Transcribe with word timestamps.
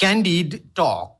Candid 0.00 0.74
Talk. 0.74 1.19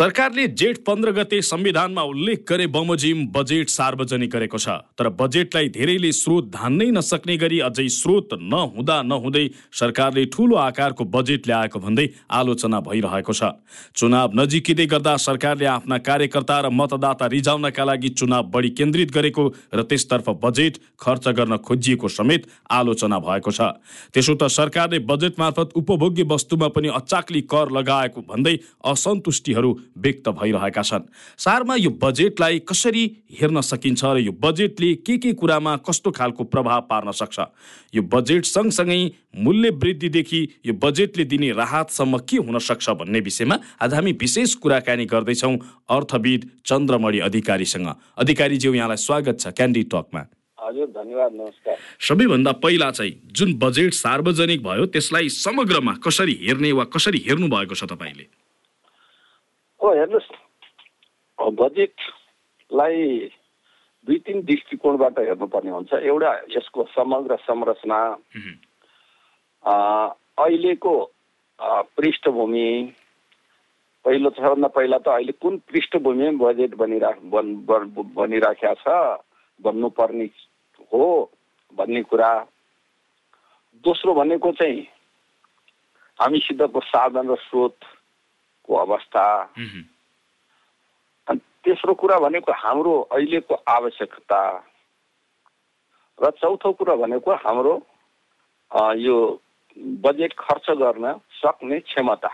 सरकारले 0.00 0.46
जेठ 0.56 0.78
पन्ध्र 0.84 1.10
गते 1.12 1.40
संविधानमा 1.42 2.02
उल्लेख 2.10 2.44
गरे 2.48 2.66
बमोजिम 2.74 3.26
बजेट 3.32 3.68
सार्वजनिक 3.68 4.30
गरेको 4.32 4.58
छ 4.58 4.76
तर 4.98 5.08
बजेटलाई 5.16 5.68
धेरैले 5.74 6.12
स्रोत 6.18 6.46
धान्नै 6.54 6.86
नसक्ने 6.90 7.36
गरी 7.42 7.58
अझै 7.66 7.84
स्रोत 7.96 8.32
नहुँदा 8.44 8.96
नहुँदै 9.08 9.42
सरकारले 9.80 10.24
ठूलो 10.36 10.56
आकारको 10.60 11.04
बजेट 11.16 11.48
ल्याएको 11.48 11.80
भन्दै 11.80 12.06
आलोचना 12.38 12.80
भइरहेको 12.86 13.32
छ। 13.32 13.50
चुनाव 13.94 14.38
नजिकिँदै 14.40 14.86
गर्दा 14.86 15.14
सरकारले 15.18 15.68
आफ्ना 15.74 15.98
कार्यकर्ता 16.08 16.56
र 16.60 16.70
मतदाता 16.72 17.26
रिझाउनका 17.36 17.84
लागि 17.84 18.08
चुनाव 18.16 18.48
बढी 18.56 18.70
केन्द्रित 18.80 19.12
गरेको 19.12 19.46
र 19.74 19.84
त्यसतर्फ 19.84 20.32
बजेट 20.46 20.80
खर्च 21.00 21.28
गर्न 21.36 21.60
खोजिएको 21.68 22.12
समेत 22.16 22.48
आलोचना 22.78 23.18
भएको 23.28 23.50
छ। 23.52 23.68
त्यसो 24.16 24.38
त 24.40 24.48
सरकारले 24.56 25.04
बजेट 25.12 25.44
मार्फत 25.44 25.76
उपभोग्य 25.76 26.28
वस्तुमा 26.32 26.72
पनि 26.72 26.96
अचाक्ली 26.96 27.46
कर 27.52 27.76
लगाएको 27.78 28.26
भन्दै 28.32 28.56
असन्तुष्टिहरू 28.86 29.76
व्यक्त 29.96 30.28
भइरहेका 30.30 30.82
छन्। 30.82 31.08
सारमा 31.38 31.74
यो 31.76 31.90
बजेटलाई 32.02 32.58
कसरी 32.68 33.04
हेर्न 33.40 33.60
सकिन्छ 33.60 34.04
र 34.04 34.18
यो 34.20 34.32
बजेटले 34.32 34.94
के 35.02 35.16
के 35.18 35.32
कुरामा 35.32 35.76
कस्तो 35.82 36.10
खालको 36.10 36.44
प्रभाव 36.44 36.80
पार्न 36.90 37.10
सक्छ? 37.12 37.38
यो 37.94 38.02
बजेट 38.02 38.44
सँगसँगै 38.44 39.00
मूल्य 39.36 39.70
वृद्धिदेखि 39.72 40.40
यो 40.66 40.72
बजेटले 40.74 41.24
दिने 41.24 41.52
राहतसम्म 41.52 42.18
के 42.24 42.36
हुन 42.38 42.58
सक्छ 42.60 42.90
भन्ने 42.90 43.20
विषयमा 43.20 43.58
आज 43.82 43.94
हामी 43.94 44.12
विशेष 44.20 44.54
कुराकानी 44.56 45.04
गर्दैछौँ 45.06 45.56
अर्थविद 45.90 46.50
चन्द्रमणि 46.66 47.18
अधिकारीसँग। 47.20 47.94
अधिकारीज्यू 48.18 48.74
यहाँलाई 48.74 48.96
स्वागत 48.98 49.40
छ 49.40 49.54
क्यान्डी 49.56 49.82
टकमा 49.92 50.26
हजुर 50.60 50.86
धन्यवाद 50.86 51.32
नमस्कार। 51.34 51.76
सबैभन्दा 51.98 52.52
पहिला 52.62 52.90
चाहिँ 52.90 53.12
जुन 53.32 53.54
बजेट 53.58 53.94
सार्वजनिक 53.94 54.62
भयो 54.62 54.86
त्यसलाई 54.86 55.28
समग्रमा 55.28 55.94
कसरी 56.04 56.34
हेर्ने 56.42 56.72
वा 56.72 56.84
कसरी 56.84 57.18
हेर्नु 57.26 57.48
भएको 57.48 57.74
छ 57.74 57.84
तपाईँले? 57.84 58.26
हो 59.80 59.92
हेर्नुहोस्। 59.94 60.30
बजेटलाई 61.58 62.96
दुई 64.06 64.18
तिन 64.26 64.40
दृष्टिकोणबाट 64.44 65.18
हेर्नुपर्ने 65.18 65.70
हुन्छ। 65.70 65.92
एउटा 65.92 66.30
यसको 66.56 66.84
समग्र 66.94 67.36
संरचना 67.44 67.98
अहिलेको 69.64 70.94
पृष्ठभूमि। 71.96 72.68
पहिलो 74.04 74.30
सबभन्दा 74.30 74.68
पहिला 74.68 74.98
त 74.98 75.08
अहिले 75.08 75.32
कुन 75.40 75.56
पृष्ठभूमिमा 75.68 76.38
बजेट 76.40 76.74
बनिरा 76.80 77.10
बन 77.32 77.46
बनिराखेका 78.16 78.74
छ 78.80 78.84
भन्नुपर्ने 79.60 80.24
हो 80.92 81.04
भन्ने 81.76 82.02
कुरा। 82.08 82.32
दोस्रो 83.84 84.14
भनेको 84.14 84.52
चाहिँ 84.52 84.80
हामीसितको 86.18 86.80
साधन 86.80 87.26
र 87.28 87.36
स्रोतको 88.60 88.74
अवस्था। 88.76 89.54
अनि 91.28 91.40
तेस्रो 91.64 91.94
कुरा 91.94 92.18
भनेको 92.18 92.52
हाम्रो 92.52 93.00
अहिलेको 93.12 93.54
आवश्यकता। 93.54 94.40
र 96.18 96.30
चौथो 96.30 96.72
कुरा 96.72 96.94
भनेको 96.96 97.30
हाम्रो 97.32 97.74
यो 99.00 99.16
बजेट 99.76 100.32
खर्च 100.38 100.66
गर्न 100.76 101.20
सक्ने 101.40 101.80
क्षमता। 101.80 102.28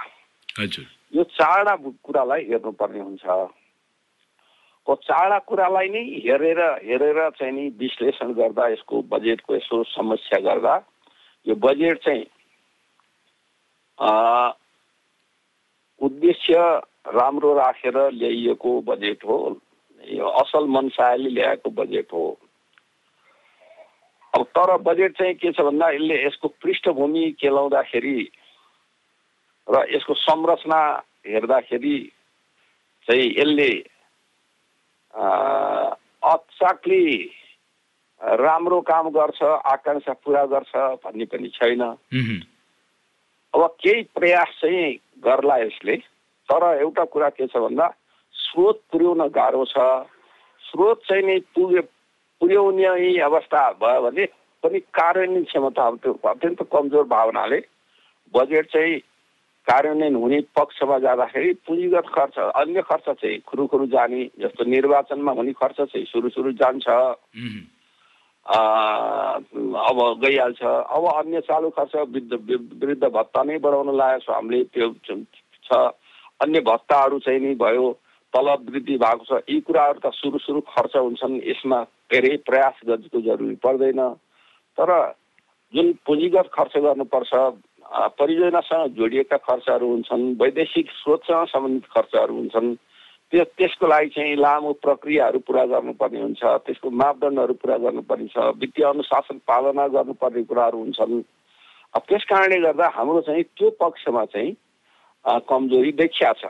हजुर। 0.58 0.84
यो 1.14 1.22
चारवटा 1.22 1.76
कुरालाई 2.02 2.42
हेर्नुपर्ने 2.50 3.00
हुन्छ। 3.00 3.24
को 4.86 4.94
चारवटा 4.94 5.38
कुरालाई 5.38 5.88
नै 5.88 6.02
हेरेर 6.26 6.60
हेरेर 6.82 7.30
चाहिँ 7.30 7.52
नि 7.52 7.68
विश्लेषण 7.78 8.32
गर्दा 8.34 8.68
यसको 8.68 9.02
बजेटको 9.02 9.56
यसो 9.56 9.82
समस्या 9.84 10.38
गर्दा 10.38 10.74
यो 11.46 11.54
बजेट 11.54 11.98
चाहिँ 12.04 12.24
उद्देश्य 16.00 16.54
राम्रो 17.14 17.52
राखेर 17.54 17.96
ल्याइएको 18.12 18.80
बजेट 18.88 19.24
हो। 19.24 19.36
यो 20.00 20.26
असल 20.40 20.64
मनसायले 20.68 21.30
ल्याएको 21.30 21.70
बजेट 21.70 22.12
हो। 22.12 22.26
अब 24.34 24.44
तर 24.56 24.76
बजेट 24.82 25.16
चाहिँ 25.18 25.34
के 25.34 25.52
छ 25.52 25.60
भन्दा 25.60 25.90
यसले 25.90 26.16
यसको 26.26 26.48
पृष्ठभूमि 26.62 27.24
केलाउँदाखेरि 27.40 28.18
र 29.68 29.86
यसको 29.94 30.14
संरचना 30.14 30.80
हेर्दाखेरि 31.26 31.98
चाहिँ 33.08 33.28
यसले 33.38 33.70
अचाक्ली 36.26 37.04
राम्रो 38.20 38.80
काम 38.80 39.08
गर्छ 39.10 39.42
आकाङ्क्षा 39.42 40.12
पुरा 40.24 40.44
गर्छ 40.52 40.72
भन्ने 41.04 41.24
पनि 41.24 41.48
छैन। 41.54 41.82
अब 43.56 43.76
केही 43.80 44.02
प्रयास 44.14 44.48
चाहिँ 44.62 44.94
गर्ला 45.24 45.56
यसले। 45.56 45.96
तर 46.48 46.62
एउटा 46.80 47.04
कुरा 47.04 47.28
के 47.28 47.46
छ 47.46 47.56
भन्दा 47.56 47.86
स्रोत 48.34 48.80
पुर्याउन 48.92 49.22
गाह्रो 49.32 49.64
छ। 49.64 49.76
स्रोत 50.64 51.00
चाहिँ 51.08 51.22
नि 51.22 51.38
पुगे 51.54 51.80
पुर्याउने 52.40 53.18
अवस्था 53.22 53.60
भयो 53.80 54.00
भने 54.02 54.24
पनि 54.62 54.78
कार्यान्वयन 54.92 55.44
क्षमता 55.44 55.86
अत्यन्त 56.30 56.62
कमजोर 56.72 57.04
भावनाले 57.08 57.58
बजेट 58.34 58.66
चाहिँ 58.72 58.98
कार्यान्वयन 59.66 60.14
हुने 60.14 60.40
पक्षमा 60.56 60.98
जाँदाखेरि 60.98 61.52
पुँजीगत 61.66 62.06
खर्च 62.14 62.38
अन्य 62.38 62.82
खर्च 62.82 63.08
चाहिँ 63.10 63.38
खुरुखुरु 63.40 63.86
जाने 63.86 64.24
जस्तो 64.40 64.64
निर्वाचनमा 64.64 65.32
हुने 65.32 65.52
खर्च 65.52 65.80
चाहिँ 65.80 66.04
सुरु 66.04 66.28
सुरु 66.28 66.52
जान्छ। 66.52 66.86
अब 68.46 69.98
गइहाल्छ। 70.22 70.62
अब 70.62 71.04
अन्य 71.12 71.40
चालु 71.42 71.70
खर्च 71.70 71.94
वृद्ध 71.96 72.32
वृद्ध 72.82 73.04
भत्ता 73.04 73.42
नै 73.42 73.58
बढाउन 73.58 73.96
लागेको 73.96 74.24
छ 74.24 74.34
हामीले 74.34 74.62
त्यो 74.70 74.88
छ 75.64 75.78
अन्य 76.40 76.60
भत्ताहरू 76.62 77.18
चाहिँ 77.18 77.40
नि 77.40 77.54
भयो 77.56 77.90
तलब 78.34 78.70
वृद्धि 78.70 78.96
भएको 78.98 79.24
छ 79.24 79.42
यी 79.50 79.60
कुराहरू 79.60 79.98
त 79.98 80.12
सुरु 80.14 80.38
सुरु 80.38 80.60
खर्च 80.70 80.96
हुन्छन् 80.96 81.40
यसमा 81.42 81.82
धेरै 82.12 82.36
प्रयास 82.46 82.80
गर्नुको 82.86 83.20
जरुरी 83.20 83.54
पर्दैन। 83.66 84.00
तर 84.78 84.90
जुन 85.74 85.92
पुँजीगत 86.06 86.50
खर्च 86.54 86.76
गर्नुपर्छ 86.78 87.32
परियोजनासँग 88.18 88.94
जोडिएका 88.94 89.36
खर्चहरू 89.42 89.86
हुन्छन् 89.90 90.24
वैदेशिक 90.42 90.86
स्रोतसँग 90.92 91.46
सम्बन्धित 91.46 91.90
खर्चहरू 91.90 92.34
हुन्छन् 92.34 92.74
त्यो 93.36 93.44
त्यसको 93.52 93.86
लागि 93.86 94.08
चाहिँ 94.08 94.36
लामो 94.40 94.72
प्रक्रियाहरू 94.80 95.38
पुरा 95.44 95.64
गर्नुपर्ने 95.68 96.20
हुन्छ 96.20 96.40
त्यसको 96.64 96.88
मापदण्डहरू 96.88 97.54
पुरा 97.60 97.76
गर्नुपर्ने 97.84 98.28
छ 98.32 98.36
वित्तीय 98.56 98.84
अनुशासन 98.88 99.38
पालना 99.44 99.86
गर्नुपर्ने 99.92 100.42
कुराहरू 100.48 100.78
हुन्छन्। 100.78 101.20
अब 101.94 102.02
त्यस 102.08 102.24
कारणले 102.24 102.60
गर्दा 102.60 102.86
हाम्रो 102.96 103.20
चाहिँ 103.28 103.42
त्यो 103.52 103.68
पक्षमा 103.76 104.24
चाहिँ 104.32 104.56
कमजोरी 105.44 105.92
देखिया 106.00 106.32
छ। 106.32 106.48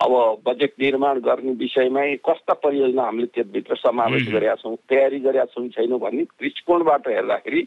अब 0.00 0.12
बजेट 0.46 0.72
निर्माण 0.80 1.20
गर्ने 1.20 1.52
विषयमै 1.60 2.16
कस्ता 2.24 2.54
परियोजना 2.64 3.02
हामीले 3.02 3.26
त्यसभित्र 3.28 3.76
समावेश 3.76 4.28
गरेका 4.32 4.54
छौँ 4.64 4.76
तयारी 4.88 5.18
गरेका 5.20 5.44
छौँ 5.52 5.68
छैनौँ 5.76 6.00
भन्ने 6.00 6.24
दृष्टिकोणबाट 6.32 7.08
हेर्दाखेरि 7.08 7.62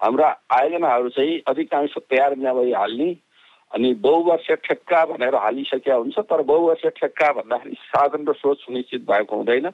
हाम्रा 0.00 0.28
आयोजनाहरू 0.58 1.08
चाहिँ 1.14 1.40
अधिकांश 1.46 1.94
तयार 2.10 2.36
नभइहाल्ने 2.42 3.08
अनि 3.74 3.92
बहुवर्ष 3.94 4.50
ठेक्का 4.64 5.04
भनेर 5.06 5.34
हालिसकेका 5.34 5.94
हुन्छ 5.94 6.18
तर 6.18 6.42
बहुवर्ष 6.42 6.86
ठेक्का 6.96 7.32
भन्दाखेरि 7.32 7.76
साधन 7.88 8.24
र 8.28 8.32
स्रोत 8.32 8.58
सुनिश्चित 8.58 9.02
भएको 9.10 9.36
हुँदैन। 9.36 9.66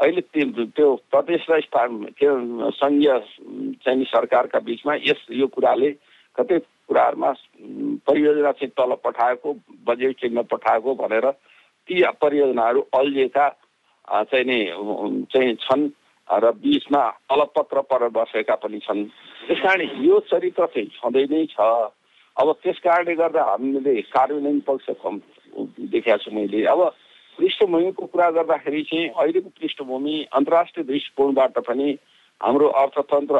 अहिले 0.00 0.20
त्यो 0.20 0.64
त्यो 0.66 0.94
प्रदेश 1.10 1.46
र 1.50 1.60
स्थान 1.60 2.04
के 2.16 2.26
सङ्घीय 2.72 3.12
चाहिँ 3.84 4.04
सरकारका 4.04 4.58
बिचमा 4.58 4.94
यस 5.04 5.26
यो 5.30 5.46
कुराले 5.46 5.90
कतै 6.38 6.58
कुराहरूमा 6.88 7.30
परियोजना 8.06 8.52
चाहिँ 8.52 8.72
तल 8.78 8.94
पठाएको 9.04 9.52
बजेट 9.86 10.20
चाहिँ 10.20 10.34
नपठाएको 10.36 10.94
भनेर 10.94 11.30
ती 11.88 12.02
परियोजनाहरू 12.22 12.80
अल्झिएका 12.94 13.48
चाहिँ 14.30 14.44
नि 14.44 14.60
चाहिँ 15.32 15.54
छन् 15.60 15.88
र 16.28 16.50
बिचमा 16.62 17.02
अलपत्र 17.30 17.80
पर 17.90 18.08
बसेका 18.08 18.54
पनि 18.54 18.78
छन्। 18.78 19.04
त्यस 19.46 19.58
कारण 19.60 19.80
यो 20.04 20.18
चरित्र 20.30 20.66
चाहिँ 20.66 20.88
छँदै 20.96 21.24
नै 21.30 21.44
छ। 21.52 21.60
अब 22.36 22.52
त्यस 22.62 22.78
कारणले 22.84 23.14
गर्दा 23.14 23.42
हामीले 23.44 24.00
कार्यान्वयन 24.10 24.60
पक्ष 24.66 24.86
कम 25.02 25.20
देखाएको 25.92 26.24
छु 26.24 26.30
मैले। 26.32 26.64
अब 26.64 26.80
पृष्ठभूमिको 27.38 28.06
कुरा 28.06 28.30
गर्दाखेरि 28.30 28.82
चाहिँ 28.82 29.08
अहिलेको 29.08 29.48
पृष्ठभूमि 29.60 30.14
अन्तर्राष्ट्रिय 30.32 30.84
दृष्टिकोणबाट 30.86 31.58
पनि 31.68 31.88
हाम्रो 32.40 32.68
अर्थतन्त्र 32.82 33.38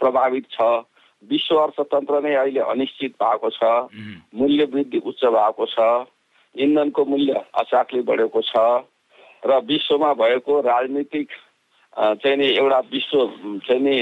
प्रभावित 0.00 0.44
छ। 0.50 0.62
विश्व 1.22 1.56
अर्थतन्त्र 1.56 2.20
नै 2.22 2.34
अहिले 2.34 2.60
अनिश्चित 2.60 3.12
भएको 3.22 3.50
छ। 3.50 3.62
मूल्य 4.34 4.64
वृद्धि 4.72 4.98
उच्च 5.06 5.24
भएको 5.24 5.66
छ। 5.66 5.78
इन्धनको 6.54 7.04
मूल्य 7.04 7.44
अचाकले 7.60 8.02
बढेको 8.02 8.40
छ। 8.42 8.56
र 9.46 9.60
विश्वमा 9.64 10.12
भएको 10.14 10.60
राजनीतिक 10.60 11.28
चाहिँ 11.96 12.36
नि 12.36 12.46
एउटा 12.56 12.78
विश्व 12.92 13.18
चाहिँ 13.66 13.80
नि 13.80 13.96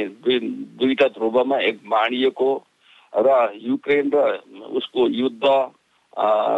दुईटा 0.79 1.09
ध्रुवमा 1.09 1.59
एक 1.61 1.81
बाँडिएको 1.87 2.49
र 3.15 3.53
युक्रेन 3.63 4.11
र 4.15 4.39
उसको 4.75 5.09
युद्ध 5.09 5.45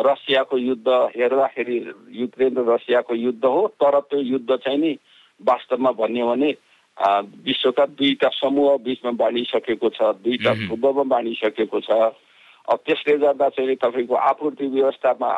रसियाको 0.07 0.59
युद्ध 0.59 0.89
हेर्दाखेरि 1.17 1.79
युक्रेन 2.21 2.55
र 2.57 2.65
रसियाको 2.73 3.15
युद्ध 3.15 3.45
हो 3.45 3.67
तर 3.83 4.01
त्यो 4.01 4.21
युद्ध 4.21 4.57
चाहिँ 4.57 4.79
नि 4.79 4.93
वास्तवमा 5.41 5.91
भन्यो 5.93 6.27
भने 6.27 6.51
विश्वका 7.45 7.85
दुईटा 7.93 8.29
समूह 8.33 8.77
बिचमा 8.85 9.11
बाँडिसकेको 9.21 9.89
छ 9.91 10.03
दुईटा 10.25 10.53
ध्रुवमा 10.55 11.03
बाँडिसकेको 11.13 11.81
छ। 11.81 11.91
अब 12.69 12.79
त्यसले 12.87 13.17
गर्दा 13.19 13.49
चाहिँ 13.49 13.77
तपाईँको 13.77 14.15
आपूर्ति 14.15 14.67
व्यवस्थामा 14.67 15.33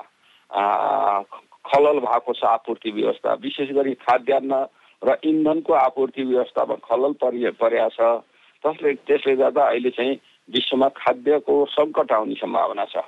खलल 1.67 1.99
भएको 1.99 2.33
छ 2.33 2.45
आपूर्ति 2.47 2.91
व्यवस्था। 2.91 3.35
विशेष 3.43 3.71
गरी 3.75 3.95
खाद्यान्न 4.07 4.55
र 5.03 5.19
इन्धनको 5.25 5.73
आपूर्ति 5.75 6.23
व्यवस्थामा 6.25 6.75
खलल 6.87 7.13
परि 7.19 7.51
परेको 7.59 7.89
छ। 7.91 8.23
त्यसले 8.65 8.95
त्यसले 9.07 9.35
गर्दा 9.37 9.63
अहिले 9.67 9.91
चाहिँ 9.91 10.15
विश्वमा 10.49 10.89
खाद्यको 10.97 11.55
सङ्कट 11.71 12.13
आउने 12.13 12.35
सम्भावना 12.35 12.85
छ। 12.85 13.05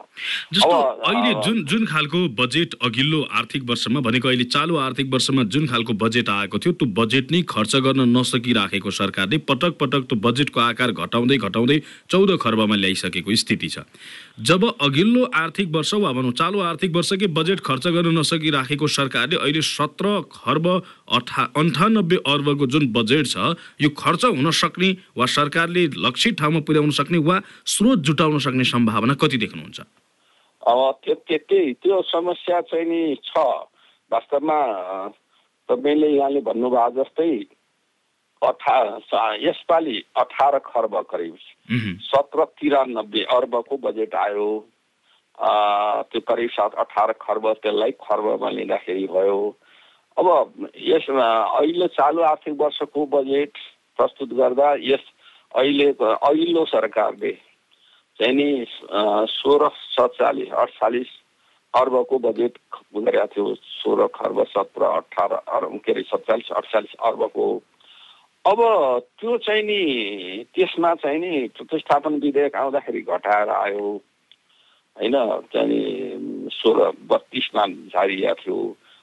जस्तो 0.54 0.76
अहिले 1.08 1.32
जुन 1.44 1.64
जुन 1.64 1.86
खालको 1.86 2.18
बजेट 2.40 2.74
अघिल्लो 2.84 3.20
आर्थिक 3.32 3.62
वर्षमा 3.70 4.00
भनेको 4.00 4.28
अहिले 4.28 4.44
चालु 4.54 4.76
आर्थिक 4.78 5.12
वर्षमा 5.12 5.42
जुन 5.48 5.66
खालको 5.66 5.92
बजेट 6.02 6.28
आएको 6.30 6.58
थियो 6.58 6.72
त्यो 6.80 6.88
बजेट 6.98 7.32
नै 7.32 7.42
खर्च 7.48 7.76
गर्न 7.86 8.08
नसकिराखेको 8.16 8.90
सरकारले 8.92 9.38
पटक 9.50 9.78
पटक 9.80 10.02
त्यो 10.10 10.20
बजेटको 10.20 10.60
आकार 10.60 10.92
घटाउँदै 10.92 11.36
घटाउँदै 11.38 11.78
चौध 12.10 12.36
खर्बमा 12.42 12.76
ल्याइसकेको 12.76 13.34
स्थिति 13.36 13.68
छ। 13.68 13.86
जब 14.42 14.64
अघिल्लो 14.80 15.24
आर्थिक 15.36 15.68
वर्ष 15.74 15.94
वा 15.96 16.12
भनौँ 16.12 16.32
चालु 16.34 16.60
आर्थिक 16.62 16.96
वर्षकै 16.96 17.26
बजेट 17.38 17.60
खर्च 17.62 17.86
गर्न 17.88 18.18
नसकिराखेको 18.18 18.86
सरकारले 18.90 19.36
अहिले 19.38 19.62
सत्र 19.62 20.20
खर्ब 20.32 20.66
अठा 21.12 21.42
अन्ठानब्बे 21.56 22.16
अर्बको 22.26 22.66
जुन 22.68 22.86
बजेट 22.92 23.26
छ 23.26 23.54
यो 23.80 23.88
खर्च 23.96 24.24
हुन 24.26 24.50
सक्ने 24.60 24.90
वा 25.16 25.26
सरकारले 25.30 25.86
लक्षित 25.98 26.38
ठाउँमा 26.38 26.60
पुर्याउन 26.66 26.90
सक्ने 26.92 27.18
वा 27.30 27.38
स्रोत 27.66 27.98
जुटाउन 28.06 28.38
सक्ने 28.44 28.64
सम्भावना 28.66 29.14
कति 29.22 29.36
देख्नुहुन्छ? 29.38 29.80
अब 29.80 30.80
त्यो 31.04 31.14
त्यही 31.24 31.72
त्यो 31.82 32.02
समस्या 32.10 32.60
चाहिँ 32.68 32.84
नि 32.84 33.16
छ। 33.24 33.38
वास्तवमा 34.12 34.58
तपाईँले 35.68 36.08
यहाँले 36.10 36.40
भन्नुभयो 36.42 36.90
जस्तै 36.98 37.32
अठा 38.42 38.76
यसपालि 39.40 39.96
अठार 40.16 40.58
खर्ब 40.66 40.94
करिब। 41.10 41.36
सत्र 42.02 42.44
तिरानब्बे 42.58 43.22
अर्बको 43.30 43.76
बजेट 43.78 44.14
आयो। 44.16 44.48
त्यो 46.10 46.20
करिब 46.28 46.50
सात 46.50 46.74
अठार 46.82 47.12
खर्ब 47.20 47.44
त्यसलाई 47.62 47.92
खर्बमा 48.00 48.50
लिँदाखेरि 48.50 49.06
भयो। 49.12 49.38
अब 50.16 50.28
यसमा 50.76 51.28
अहिले 51.56 51.86
चालु 51.94 52.20
आर्थिक 52.22 52.54
वर्षको 52.60 53.06
बजेट 53.14 53.52
प्रस्तुत 53.96 54.30
गर्दा 54.40 54.68
यस 54.82 55.04
अहिलेको 55.54 56.04
अघिल्लो 56.04 56.64
सरकारले 56.64 57.32
चाहिँ 58.20 58.34
नि 58.34 58.66
सोह्र 59.30 59.68
सत्तालिस 59.68 60.50
अठचालिस 60.52 61.06
अर्बको 61.74 62.18
बजेट 62.18 62.58
गरेका 62.96 63.26
थियो। 63.26 63.54
सोह्र 63.54 64.06
खर्ब 64.14 64.42
सत्र 64.44 64.82
अठार 64.84 65.32
अर्ब 65.32 65.80
के 65.84 65.92
अरे 65.92 66.02
सत्तालिस 66.02 66.50
अठचालिस 66.50 66.94
अर्बको। 67.02 67.46
अब 68.44 68.58
त्यो 69.20 69.36
चाहिँ 69.38 69.62
नि 69.62 69.80
त्यसमा 70.54 70.94
चाहिँ 70.94 71.18
नि 71.18 71.48
प्रतिस्थापन 71.56 72.14
विधेयक 72.20 72.56
आउँदाखेरि 72.56 73.00
घटाएर 73.00 73.48
आयो। 73.48 73.88
होइन 74.96 75.16
चाहिँ 75.52 75.68
नि 75.68 76.48
सोह्र 76.52 76.90
बत्तिसमा 77.10 77.66
झारिया 77.66 78.34
थियो। 78.34 78.58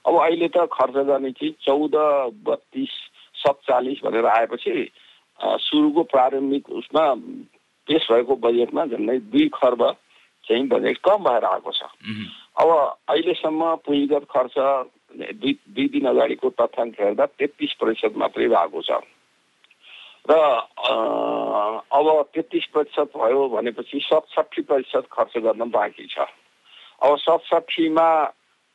अब 0.06 0.16
अहिले 0.16 0.48
त 0.48 0.68
खर्च 0.72 0.96
गर्ने 1.08 1.32
चिज 1.32 1.54
चौध 1.66 1.96
बत्तिस 2.48 2.94
सत्तालिस 3.44 4.00
भनेर 4.04 4.26
आएपछि 4.26 4.90
सुरुको 5.40 6.04
प्रारम्भिक 6.04 6.70
उसमा 6.70 7.04
पेस 7.88 8.08
भएको 8.12 8.36
बजेटमा 8.36 8.86
झन्डै 8.86 9.18
दुई 9.32 9.48
खर्ब 9.54 9.84
चाहिँ 10.48 10.68
बजेट 10.68 10.98
कम 11.06 11.24
भएर 11.24 11.46
आएको 11.46 11.72
छ। 11.72 11.84
अब 12.58 12.70
अहिलेसम्म 13.10 13.76
पुँजीगत 13.86 14.26
खर्च 14.32 14.56
दुई 15.36 15.54
दुई 15.76 15.88
दिन 15.90 16.06
अगाडिको 16.08 16.50
तथ्याङ्क 16.62 16.96
हेर्दा 17.00 17.26
तेत्तिस 17.38 17.74
प्रतिशत 17.80 18.18
मात्रै 18.18 18.48
भएको 18.48 18.82
छ। 18.82 18.92
र 20.30 20.34
अब 21.92 22.08
तेत्तिस 22.34 22.66
प्रतिशत 22.74 23.12
भयो 23.16 23.48
भनेपछि 23.50 24.00
सतसट्ठी 24.04 24.62
प्रतिशत 24.62 25.08
खर्च 25.12 25.38
गर्न 25.38 25.70
बाँकी 25.70 26.08
छ। 26.08 26.28
अब 27.02 27.18
सतसट्ठीमा 27.18 28.08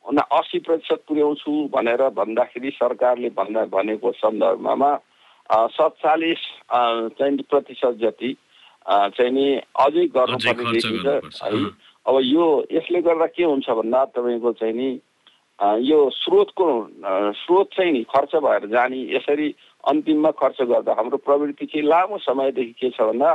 असी 0.05 0.59
प्रतिशत 0.59 1.03
पुर्याउँछु 1.07 1.51
भनेर 1.73 2.01
भन्दाखेरि 2.17 2.69
सरकारले 2.75 3.29
भन्दा 3.29 3.65
भनेको 3.71 4.11
सन्दर्भमा 4.11 4.91
सत्तालिस 5.51 6.41
चाहिँ 6.71 7.37
प्रतिशत 7.49 7.97
जति 8.01 8.35
चाहिँ 8.87 9.31
नि 9.31 9.45
अझै 9.79 10.05
गर्नुपर्ने 10.15 10.71
देखिन्छ। 10.71 11.43
है 11.43 11.59
अब 12.05 12.19
यो 12.23 12.45
यसले 12.71 13.01
गर्दा 13.01 13.25
के 13.25 13.43
हुन्छ 13.43 13.69
भन्दा 13.69 14.05
तपाईँको 14.05 14.51
चाहिँ 14.53 14.73
नि 14.73 14.89
यो 15.87 16.09
स्रोतको 16.09 16.67
स्रोत 17.33 17.69
चाहिँ 17.75 17.91
नि 17.91 18.03
खर्च 18.09 18.35
भएर 18.35 18.67
जाने 18.67 19.01
यसरी 19.15 19.55
अन्तिममा 19.83 20.31
खर्च 20.31 20.61
गर्दा 20.61 20.93
हाम्रो 20.97 21.17
प्रवृत्ति 21.17 21.65
चाहिँ 21.65 21.87
लामो 21.87 22.17
समयदेखि 22.17 22.73
के 22.79 22.89
छ 22.89 23.01
भन्दा 23.01 23.31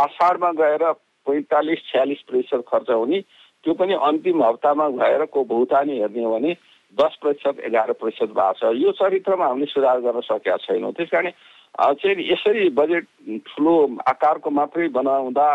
आषाढमा 0.00 0.50
गएर 0.52 0.84
पैँतालिस 1.26 1.78
छ्यालिस 1.90 2.20
प्रतिशत 2.28 2.64
खर्च 2.68 2.90
हुने 2.90 3.20
त्यो 3.20 3.74
पनि 3.74 3.94
अन्तिम 4.00 4.42
हप्तामा 4.44 4.88
गएर 5.00 5.24
को 5.26 5.44
भुक्तानी 5.44 5.98
हेर्ने 6.00 6.24
हो 6.24 6.38
भने 6.38 6.52
दस 6.94 7.16
प्रतिशत 7.20 7.60
एघार 7.66 7.92
प्रतिशत 7.92 8.30
भएको 8.30 8.52
छ। 8.54 8.72
यो 8.76 8.92
चरित्रमा 8.94 9.46
हामीले 9.46 9.66
सुधार 9.66 10.00
गर्न 10.00 10.20
सकेका 10.20 10.56
छैनौँ। 10.62 10.92
त्यस 10.92 11.10
कारण 11.10 11.30
चाहिँ 11.74 12.26
यसरी 12.30 12.68
बजेट 12.70 13.06
ठुलो 13.46 13.74
आकारको 14.08 14.50
मात्रै 14.50 14.88
बनाउँदा 14.94 15.48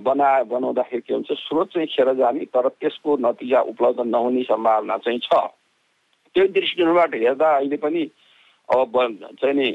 बना 0.00 0.28
बनाउँदाखेरि 0.48 1.02
के 1.02 1.14
हुन्छ 1.14 1.32
स्रोत 1.34 1.68
चाहिँ 1.72 1.88
खेर 1.88 2.12
जाने 2.14 2.44
तर 2.54 2.68
त्यसको 2.70 3.16
नतिजा 3.20 3.60
उपलब्ध 3.72 4.00
नहुने 4.06 4.42
सम्भावना 4.48 4.96
चाहिँ 5.04 5.18
छ। 5.20 5.34
त्यो 6.34 6.46
दृष्टिकोणबाट 6.48 7.14
हेर्दा 7.14 7.48
अहिले 7.56 7.76
पनि 7.76 8.02
अब 8.68 8.96
चाहिँ 9.40 9.54
नि 9.54 9.68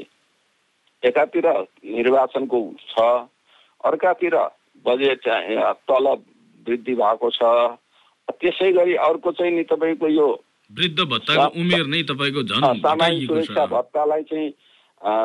एकातिर 1.02 1.46
निर्वाचनको 1.84 2.58
छ 2.90 3.00
अर्कातिर 3.84 4.36
बजेट 4.84 5.28
तलब 5.86 6.24
वृद्धि 6.66 6.94
भएको 6.94 7.30
छ। 7.30 7.42
त्यसै 8.40 8.72
गरी 8.72 8.94
अर्को 8.96 9.32
चाहिँ 9.32 9.52
नि 9.52 9.62
तपाईँको 9.68 10.08
यो 10.08 10.28
वृद्ध 10.70 11.00
भत्ताको 11.04 11.60
उमेर 11.60 11.86
नै 11.86 12.02
तपाईँको 12.08 12.42
झन् 12.44 12.80
सामाजिक 12.80 13.28
सुरक्षा 13.28 13.66
भत्तालाई 13.66 14.22
चाहिँ 14.30 14.50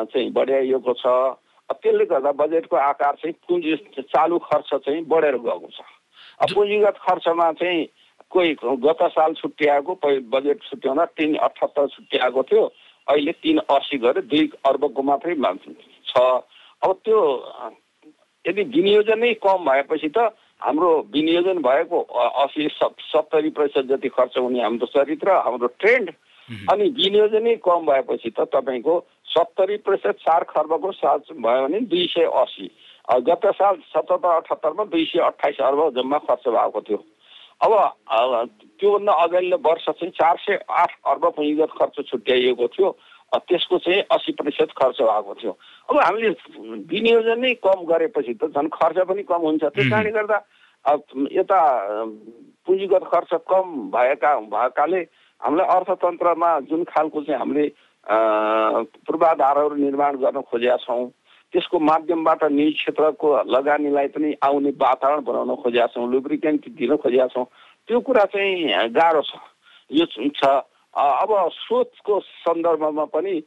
चाहिँ 0.06 0.30
बढाइएको 0.32 0.92
छ। 0.94 1.06
त्यसले 1.70 2.04
गर्दा 2.04 2.32
बजेटको 2.34 2.76
आकार 2.76 3.14
चाहिँ 3.16 3.34
पुँजी 3.48 3.76
चालु 4.10 4.38
खर्च 4.40 4.70
चाहिँ 4.84 5.04
बढेर 5.06 5.36
गएको 5.38 5.68
छ। 5.70 5.80
पुँजीगत 6.52 6.96
खर्चमा 7.00 7.52
चाहिँ 7.56 7.86
कोही 8.30 8.50
गत 8.84 9.02
साल 9.14 9.32
छुट्याएको 9.34 9.92
बजेट 10.30 10.58
छुट्याउँदा 10.62 11.04
तिन 11.16 11.34
अठहत्तर 11.38 11.86
छुट्याएको 11.88 12.42
थियो। 12.42 12.64
अहिले 13.08 13.32
तिन 13.42 13.58
अस्सी 13.70 13.98
गरेर 13.98 14.24
दुई 14.24 14.50
अर्बको 14.66 15.02
मात्रै 15.02 15.34
छ। 16.06 16.14
अब 16.82 16.92
त्यो 17.04 17.18
यदि 18.44 18.62
विनियोजन 18.76 19.32
कम 19.40 19.64
भएपछि 19.64 20.08
त 20.08 20.18
हाम्रो 20.62 20.90
विनियोजन 21.12 21.58
भएको 21.62 22.00
असी 22.42 22.68
सत्तरी 22.72 23.50
प्रतिशत 23.50 23.86
जति 23.88 24.08
खर्च 24.08 24.38
हुने 24.38 24.62
हाम्रो 24.62 24.86
चरित्र 24.86 25.32
हाम्रो 25.46 25.66
ट्रेन्ड 25.80 26.10
अनि 26.70 26.88
विनियोजनै 26.96 27.54
कम 27.64 27.86
भएपछि 27.86 28.30
त 28.30 28.46
तपाईँको 28.54 28.94
सत्तरी 29.26 29.76
प्रतिशत 29.86 30.16
चार 30.20 30.44
खर्बको 30.50 30.92
साथ 30.92 31.32
भयो 31.32 31.62
भने 31.62 31.80
दुई 31.86 32.06
सय 32.06 32.30
असी। 32.34 32.70
गत 33.26 33.46
साल 33.54 33.76
सतहत्तर 33.86 34.28
अठहत्तरमा 34.30 34.84
दुई 34.84 35.04
सय 35.04 35.18
अठाइस 35.24 35.60
अर्ब 35.60 35.80
जम्मा 35.94 36.18
खर्च 36.26 36.48
भएको 36.48 36.80
थियो। 36.80 37.04
अब 37.60 37.72
त्योभन्दा 38.80 39.12
अगाडिल्लो 39.22 39.58
वर्ष 39.64 39.84
चाहिँ 39.86 40.10
चार 40.10 40.36
सय 40.38 40.58
आठ 40.82 40.92
अर्ब 41.06 41.24
पुँजीगत 41.36 41.70
खर्च 41.78 41.96
छुट्याइएको 42.08 42.68
थियो। 42.68 42.90
त्यसको 43.30 43.78
चाहिँ 43.78 44.02
अस्सी 44.10 44.32
प्रतिशत 44.32 44.70
खर्च 44.76 44.98
भएको 45.00 45.34
थियो। 45.40 45.52
अब 45.90 45.96
हामीले 45.98 46.30
विनियोजन 46.90 47.38
नै 47.40 47.52
कम 47.62 47.84
गरेपछि 47.86 48.34
त 48.34 48.50
झन् 48.50 48.74
खर्च 48.74 48.98
पनि 49.06 49.22
कम 49.22 49.40
हुन्छ। 49.46 49.64
त्यस 49.64 49.90
कारणले 49.90 50.10
गर्दा 50.10 50.38
यता 51.32 51.60
पुँजीगत 52.66 53.04
खर्च 53.12 53.32
कम 53.46 53.66
भएका 53.94 54.34
भएकाले 54.50 55.00
हामीलाई 55.40 55.66
अर्थतन्त्रमा 55.76 56.50
जुन 56.68 56.84
खालको 56.90 57.22
चाहिँ 57.22 57.38
हामीले 57.38 57.66
पूर्वाधारहरू 59.06 59.74
निर्माण 59.76 60.16
गर्न 60.18 60.40
खोजेका 60.50 60.76
छौँ 60.84 61.06
त्यसको 61.52 61.78
माध्यमबाट 61.78 62.42
निजी 62.50 62.72
क्षेत्रको 62.72 63.28
लगानीलाई 63.46 64.08
पनि 64.14 64.34
आउने 64.42 64.70
वातावरण 64.80 65.24
बनाउन 65.24 65.54
खोजेका 65.62 65.86
छौँ 65.94 66.10
लुब्रिकेन्ट 66.10 66.68
दिन 66.78 66.96
खोजेका 66.96 67.26
छौँ 67.34 67.44
त्यो 67.88 68.00
कुरा 68.00 68.24
चाहिँ 68.34 68.90
गाह्रो 68.90 69.22
छ। 69.22 69.38
यो 69.90 70.06
छ 70.06 70.42
अब 70.94 71.30
स्रोतको 71.54 72.20
सन्दर्भमा 72.20 73.04
पनि 73.04 73.42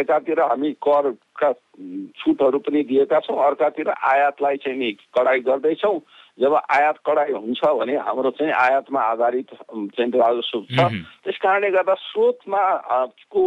एकातिर 0.00 0.40
हामी 0.40 0.72
करका 0.82 1.52
छुटहरू 2.18 2.58
पनि 2.58 2.82
दिएका 2.82 3.20
छौँ। 3.20 3.36
अर्कातिर 3.46 3.88
आयातलाई 3.90 4.56
चाहिँ 4.56 4.78
नि 4.78 4.90
कडाइ 5.14 5.40
गर्दैछौँ। 5.40 6.00
जब 6.40 6.54
आयात 6.54 6.98
कडाइ 7.06 7.32
हुन्छ 7.32 7.64
भने 7.64 7.96
हाम्रो 7.96 8.30
चाहिँ 8.30 8.52
आयातमा 8.52 9.00
आधारित 9.00 9.54
चाहिँ 9.72 10.10
राजस्व 10.10 10.60
छ 10.76 10.80
त्यस 11.24 11.38
कारणले 11.42 11.70
गर्दा 11.70 11.94
स्रोतमा 11.94 12.62
को 13.30 13.44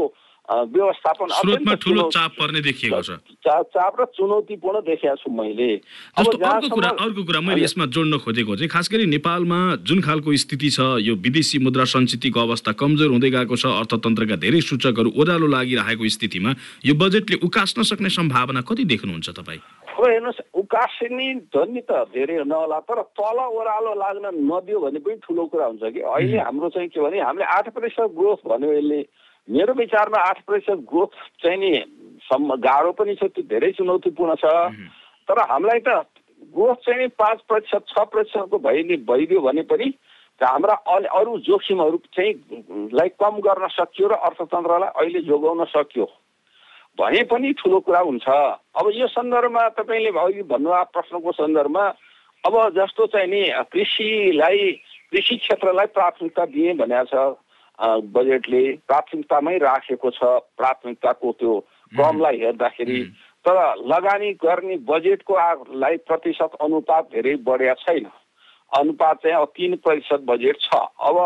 व्यवस्थापन 0.49 1.27
स्रोतमा 1.29 1.73
ठुलो 1.77 2.03
चाप 2.09 2.31
पर्ने 2.39 2.61
देखिएको 2.61 3.01
छ। 3.01 3.21
चाप 3.45 4.01
र 4.01 4.05
चुनौतीपूर्ण 4.17 4.79
देखेको 4.81 5.15
छु 5.15 5.29
मैले। 5.29 5.69
जस्तो 5.77 6.37
अर्को 6.41 6.69
कुरा 6.75 6.89
अर्को 6.89 7.23
कुरा 7.23 7.41
मैले 7.41 7.63
यसमा 7.63 7.85
जोड्न 7.85 8.17
खोजेको 8.17 8.55
चाहिँ 8.55 8.69
खास 8.69 8.89
गरी 8.89 9.05
नेपालमा 9.05 9.59
जुन 9.85 10.01
खालको 10.01 10.35
स्थिति 10.43 10.69
छ 10.69 10.79
यो 11.05 11.15
विदेशी 11.21 11.59
मुद्रा 11.61 11.85
सञ्चितको 11.93 12.39
अवस्था 12.39 12.71
कमजोर 12.81 13.09
हुँदै 13.13 13.29
गएको 13.29 13.55
छ 13.55 13.65
अर्थतन्त्रका 13.77 14.35
धेरै 14.41 14.61
सूचकहरू 14.65 15.09
ओह्रालो 15.13 15.47
लागिरहेको 15.53 16.09
स्थितिमा 16.17 16.51
यो 16.85 16.93
बजेटले 16.97 17.37
उकास्न 17.45 17.83
सक्ने 17.85 18.09
सम्भावना 18.09 18.61
कति 18.65 18.83
देख्नुहुन्छ 18.89 19.29
तपाईँ? 19.29 19.61
अब 19.99 20.05
हेर्नुहोस् 20.07 20.41
उकासिनी 20.55 21.27
धनी 21.53 21.81
त 21.83 21.91
धेरै 22.15 22.41
नहोला 22.47 22.79
तर 22.87 23.01
तल 23.19 23.37
ओह्रालो 23.37 23.93
लाग्न 23.99 24.25
नदियो 24.47 24.79
भने 24.79 24.99
पनि 25.03 25.15
ठुलो 25.21 25.45
कुरा 25.51 25.65
हुन्छ 25.65 25.83
कि। 25.93 25.99
अहिले 25.99 26.37
हाम्रो 26.39 26.69
चाहिँ 26.71 26.89
के 26.89 26.99
भने 27.03 27.19
हामीले 27.19 27.45
आठ 27.45 27.67
प्रतिशत 27.75 28.15
ग्रोथ 28.15 28.47
भन्यो 28.47 28.71
यसले 28.79 28.99
मेरो 29.49 29.73
विचारमा 29.73 30.19
आठ 30.29 30.43
प्रतिशत 30.45 30.85
ग्रोथ 30.91 31.13
चाहिँ 31.43 31.57
नि 31.57 31.71
सम्म 32.23 32.55
गाह्रो 32.61 32.91
पनि 32.93 33.15
छ 33.15 33.31
त्यो 33.33 33.43
धेरै 33.49 33.71
चुनौतीपूर्ण 33.77 34.35
छ। 34.35 34.45
तर 35.29 35.39
हामीलाई 35.49 35.79
त 35.87 36.05
ग्रोथ 36.53 36.85
चाहिँ 36.85 36.99
नि 37.01 37.07
पाँच 37.17 37.41
प्रतिशत 37.49 37.83
छ 37.89 38.05
प्रतिशतको 38.13 38.57
भइ 38.59 38.97
भइदियो 39.09 39.41
भने 39.41 39.61
पनि 39.73 39.93
हाम्रा 40.41 40.73
अरू 41.19 41.37
जोखिमहरू 41.43 41.97
चाहिँ 42.15 42.89
लाई 42.95 43.09
कम 43.19 43.39
गर्न 43.43 43.67
सकियो 43.67 44.07
र 44.07 44.13
अर्थतन्त्रलाई 44.27 44.89
अहिले 44.95 45.21
जोगाउन 45.27 45.65
सक्यो। 45.67 46.05
भने 46.97 47.23
पनि 47.27 47.51
ठुलो 47.59 47.79
कुरा 47.83 47.99
हुन्छ। 47.99 48.27
अब 48.79 48.85
यो 48.95 49.07
सन्दर्भमा 49.07 49.67
तपाईँले 49.75 50.11
अघि 50.19 50.43
भन्नुभएको 50.47 50.91
प्रश्नको 50.95 51.31
सन्दर्भमा 51.31 51.85
अब 52.43 52.55
जस्तो 52.71 53.05
चाहिँ 53.07 53.27
नि 53.27 53.41
कृषिलाई 53.71 54.71
कृषि 55.11 55.35
क्षेत्रलाई 55.43 55.85
प्राथमिकता 55.91 56.45
दिए 56.55 56.73
भनेको 56.79 57.05
छ। 57.11 57.35
बजेटले 57.79 58.61
प्राथमिकतामै 58.87 59.57
राखेको 59.59 60.09
छ। 60.11 60.21
प्राथमिकताको 60.59 61.31
त्यो 61.39 61.59
क्रमलाई 61.93 62.37
हेर्दाखेरि 62.39 63.01
तर 63.45 63.57
लगानी 63.87 64.31
गर्ने 64.43 64.77
बजेटको 64.87 65.33
लाई 65.79 65.97
प्रतिशत 66.07 66.57
अनुपात 66.61 67.03
धेरै 67.13 67.35
बढेका 67.47 67.73
छैन। 67.81 68.05
अनुपात 68.71 69.21
चाहिँ 69.23 69.35
अब 69.35 69.51
तिन 69.55 69.75
प्रतिशत 69.85 70.25
बजेट 70.27 70.57
छ। 70.61 70.75
अब 71.01 71.17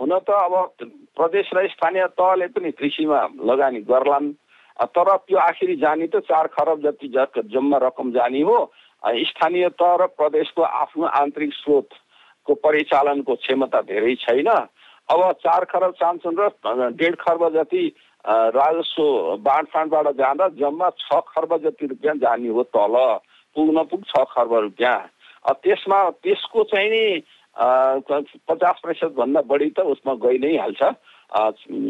हुन 0.00 0.12
त 0.18 0.30
अब 0.30 0.54
प्रदेश 1.16 1.50
र 1.56 1.66
स्थानीय 1.68 2.06
तहले 2.12 2.46
पनि 2.52 2.70
कृषिमा 2.76 3.20
लगानी 3.42 3.80
गर्लान्। 3.88 4.32
तर 4.78 5.08
त्यो 5.16 5.38
आखिरी 5.40 5.76
जाने 5.76 6.06
त 6.06 6.20
चार 6.28 6.46
खरब 6.54 6.82
जति 6.82 7.08
जम्मा 7.08 7.78
रकम 7.82 8.12
जाने 8.12 8.40
हो। 8.42 8.58
स्थानीय 9.02 9.68
तह 9.80 9.94
र 9.96 10.06
प्रदेशको 10.12 10.62
आफ्नो 10.62 11.06
आन्तरिक 11.18 11.52
स्रोतको 11.54 12.54
परिचालनको 12.54 13.34
क्षमता 13.34 13.80
धेरै 13.88 14.14
छैन। 14.22 14.48
अब 15.08 15.20
चार 15.42 15.64
खरब 15.64 15.92
चाहन्छन् 16.00 16.38
र 16.38 16.90
डेढ 16.92 17.14
खर्ब 17.16 17.48
जति 17.54 17.84
राजस्व 18.24 19.02
बाँडफाँडबाट 19.40 20.06
जाँदा 20.16 20.48
जम्मा 20.60 20.88
छ 21.00 21.20
खर्ब 21.28 21.56
जति 21.64 21.86
रुपियाँ 21.86 22.14
जाने 22.22 22.48
हो 22.48 22.62
तल 22.76 22.96
पुग्न 23.56 23.84
पुग 23.90 24.02
छ 24.04 24.24
खर्ब 24.32 24.52
रुपियाँ। 24.54 24.98
त्यसमा 25.64 25.98
त्यसको 26.22 26.64
चाहिँ 26.68 26.90
नि 26.90 27.04
पचास 27.56 28.76
प्रतिशतभन्दा 28.82 29.40
बढी 29.48 29.70
त 29.70 29.80
उसमा 29.92 30.14
गइ 30.24 30.38
नै 30.38 30.56
हाल्छ। 30.56 30.82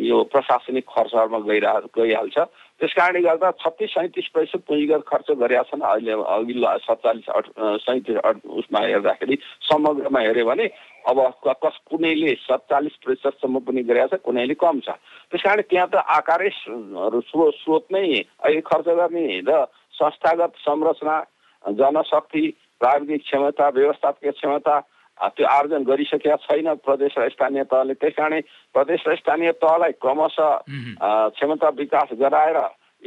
यो 0.08 0.22
प्रशासनिक 0.32 0.84
खर्चहरूमा 0.86 1.38
गइरह 1.48 1.74
गइहाल्छ। 1.98 2.38
त्यस 2.80 2.92
कारणले 2.94 3.20
गर्दा 3.20 3.50
छत्तिस 3.58 3.90
सैँतिस 3.90 4.26
प्रतिशत 4.32 4.62
पुँजीगत 4.66 5.02
खर्च 5.06 5.30
गरेका 5.34 5.62
छन् 5.70 5.82
अहिले 5.82 6.12
अघिल्लो 6.14 6.68
सत्तालिस 6.78 7.28
अठ 7.28 7.46
सैँतिस 7.82 8.16
उसमा 8.46 8.80
हेर्दाखेरि 8.86 9.36
समग्रमा 9.66 10.20
हेऱ्यो 10.20 10.44
भने 10.46 10.66
अब 11.10 11.18
कस 11.42 11.76
कुनैले 11.90 12.34
सत्तालिस 12.46 12.96
प्रतिशतसम्म 13.02 13.58
पनि 13.66 13.82
गरेका 13.82 14.06
छ 14.14 14.20
कुनैले 14.22 14.54
कम 14.54 14.78
छ। 14.86 14.94
त्यस 15.30 15.42
कारण 15.42 15.62
त्यहाँ 15.66 15.88
त 15.90 15.94
आकारै 16.06 16.50
स्रोत 16.54 17.54
स्रोत 17.58 17.84
नै 17.90 18.06
अहिले 18.46 18.60
खर्च 18.62 18.88
गर्ने 18.94 19.26
र 19.42 19.64
संस्थागत 19.98 20.52
संरचना 20.62 21.16
जनशक्ति 21.64 22.42
प्राविधिक 22.78 23.22
क्षमता 23.26 23.68
व्यवस्थापकीय 23.74 24.30
क्षमता 24.38 24.78
त्यो 25.18 25.46
आर्जन 25.46 25.82
गरिसकेका 25.84 26.36
छैन 26.46 26.74
प्रदेश 26.86 27.14
र 27.18 27.28
स्थानीय 27.28 27.62
तहले। 27.66 27.94
त्यस 27.94 28.14
कारणले 28.16 28.40
प्रदेश 28.74 29.00
र 29.08 29.14
स्थानीय 29.16 29.52
तहलाई 29.62 29.92
क्रमशः 29.98 30.50
क्षमता 31.34 31.68
विकास 31.78 32.08
गराएर 32.20 32.58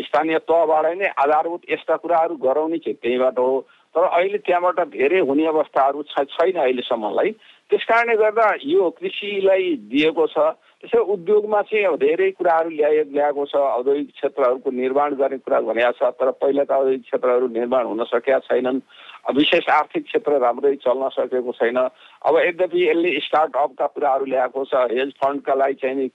स्थानीय 0.04 0.38
तहबाट 0.48 0.86
नै 0.98 1.08
आधारभूत 1.20 1.62
यस्ता 1.70 1.96
कुराहरू 2.04 2.36
गराउने 2.40 2.78
चाहिँ 2.78 2.98
त्यहीँबाट 3.04 3.40
हो। 3.40 3.60
तर 3.96 4.04
अहिले 4.04 4.38
त्यहाँबाट 4.38 4.80
धेरै 4.88 5.20
हुने 5.20 5.46
अवस्थाहरू 5.48 6.04
छैन 6.04 6.56
अहिलेसम्मलाई। 6.56 7.32
त्यस 7.72 7.84
कारणले 7.88 8.16
गर्दा 8.16 8.48
यो 8.64 8.90
कृषिलाई 9.00 9.76
दिएको 9.92 10.28
छ 10.28 10.38
त्यसै 10.82 10.98
उद्योगमा 10.98 11.62
चाहिँ 11.62 11.86
अब 11.86 11.96
धेरै 12.00 12.30
कुराहरू 12.40 12.70
ल्याए 12.70 13.04
ल्याएको 13.12 13.46
छ। 13.46 13.56
औद्योगिक 13.56 14.08
क्षेत्रहरूको 14.16 14.70
निर्माण 14.72 15.14
गर्ने 15.20 15.38
कुरा 15.44 15.60
भनेको 15.68 15.92
छ 16.00 16.02
तर 16.16 16.32
पहिला 16.40 16.64
त 16.64 16.72
औद्योगिक 16.72 17.04
क्षेत्रहरू 17.04 17.48
निर्माण 17.52 17.86
हुन 17.86 18.04
सकेका 18.08 18.40
छैनन्। 18.48 18.80
विशेष 19.26 19.70
आर्थिक 19.70 20.04
क्षेत्र 20.06 20.38
राम्रै 20.40 20.76
चल्न 20.78 21.10
सकेको 21.10 21.52
छैन 21.54 21.78
अब 21.78 22.38
यद्यपि 22.40 22.84
यसले 22.84 23.20
स्टार्टअपका 23.22 23.88
कुराहरू 23.88 24.26
ल्याएको 24.26 24.64
छ 24.66 24.86
हेज 24.92 25.12
फन्डका 25.18 25.54
लागि 25.56 25.74
चाहिँ 25.76 25.96
नि 25.96 26.08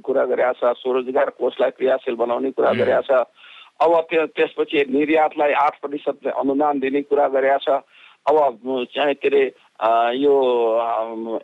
कुरा 0.00 0.24
गरेका 0.26 0.52
छ 0.54 0.72
स्वरोजगार 0.76 1.30
कोषलाई 1.38 1.70
क्रियाशील 1.72 2.14
बनाउने 2.16 2.50
कुरा 2.52 2.72
गरेका 2.74 3.00
छ 3.02 3.24
अब 3.80 3.96
त्यो 4.04 4.26
त्यसपछि 4.32 4.84
निर्यातलाई 4.90 5.52
आठ 5.58 5.80
प्रतिशत 5.80 6.26
अनुदान 6.36 6.80
दिने 6.80 7.02
कुरा 7.04 7.28
गरेका 7.30 7.58
छ 7.60 7.80
अब 8.26 8.86
चाहिँ 8.92 9.14
के 9.16 9.28
अरे 9.28 9.44
यो 10.14 10.34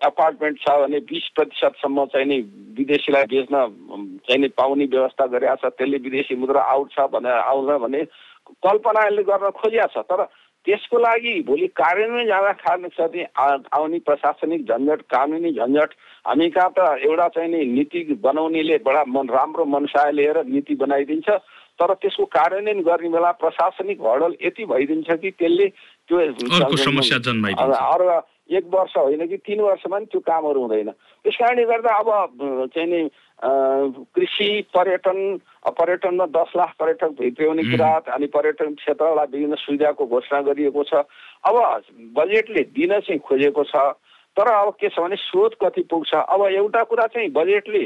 एपार्टमेन्ट 0.05 0.59
छ 0.61 0.71
भने 0.77 0.99
बिस 1.07 1.29
प्रतिशतसम्म 1.35 2.05
चाहिँ 2.07 2.27
नि 2.27 2.39
विदेशीलाई 2.77 3.25
बेच्न 3.25 3.67
चाहिँ 4.21 4.41
नि 4.41 4.49
पाउने 4.53 4.85
व्यवस्था 4.87 5.27
गरेका 5.29 5.55
छ 5.57 5.73
त्यसले 5.73 5.99
विदेशी 6.05 6.37
मुद्रा 6.37 6.63
आउट 6.71 6.93
छ 6.93 7.09
भनेर 7.11 7.39
आउँछ 7.47 7.81
भने 7.81 8.05
कल्पना 8.63 9.07
यसले 9.07 9.23
गर्न 9.25 9.51
खोजिया 9.57 9.87
छ 9.87 10.05
तर 10.05 10.29
त्यसको 10.67 10.99
लागि 10.99 11.33
भोलि 11.47 11.67
कार्यान्वयन 11.79 12.27
जाँदा 12.27 12.53
खाने 12.61 12.89
साथै 12.99 13.25
आउने 13.39 13.99
प्रशासनिक 14.03 14.61
झन्झट 14.67 15.01
कानुनी 15.15 15.53
झन्झट 15.53 15.91
हामी 16.27 16.49
कहाँ 16.51 16.71
त 16.77 16.79
एउटा 17.07 17.29
चाहिँ 17.35 17.51
नि 17.51 17.65
नीति 17.73 18.19
बनाउनेले 18.23 18.79
बडा 18.83 19.03
मन 19.07 19.29
राम्रो 19.31 19.65
मनसाय 19.65 20.13
लिएर 20.13 20.43
नीति 20.45 20.75
बनाइदिन्छ। 20.75 21.29
तर 21.79 21.93
त्यसको 22.03 22.25
कार्यान्वयन 22.35 22.81
गर्ने 22.83 23.09
बेला 23.15 23.31
प्रशासनिक 23.39 24.01
हडल 24.03 24.33
यति 24.43 24.65
भइदिन्छ 24.67 25.09
कि 25.23 25.31
त्यसले 25.39 25.67
त्यो 26.09 26.19
समस्या 26.83 27.19
अरू 27.79 28.11
एक 28.57 28.65
वर्ष 28.75 28.97
होइन 28.97 29.27
कि 29.27 29.37
तिन 29.47 29.61
वर्षमा 29.61 29.99
नि 29.99 30.07
त्यो 30.11 30.21
कामहरू 30.27 30.61
हुँदैन। 30.61 30.91
त्यस 30.91 31.37
कारणले 31.37 31.65
गर्दा 31.67 31.95
अब 31.95 32.09
चाहिँ 32.75 32.89
नि 32.91 33.01
कृषि 33.45 34.49
पर्यटन 34.75 35.19
पर्यटनमा 35.69 36.27
दस 36.33 36.53
लाख 36.57 36.73
पर्यटक 36.81 37.11
भित्र्याउने 37.21 37.63
कुरा 37.71 37.89
अनि 38.15 38.27
पर्यटन 38.33 38.75
क्षेत्रलाई 38.75 39.27
विभिन्न 39.33 39.55
सुविधाको 39.61 40.07
घोषणा 40.07 40.41
गरिएको 40.43 40.83
छ। 40.85 41.05
अब 41.45 41.55
बजेटले 42.17 42.63
दिन 42.73 42.99
चाहिँ 43.01 43.21
खोजेको 43.21 43.65
छ 43.65 43.77
तर 44.37 44.49
अब 44.49 44.73
के 44.81 44.89
छ 44.89 45.01
भने 45.01 45.17
स्रोत 45.17 45.55
कति 45.63 45.83
पुग्छ? 45.91 46.15
अब 46.15 46.47
एउटा 46.47 46.83
कुरा 46.85 47.07
चाहिँ 47.07 47.31
बजेटले 47.33 47.85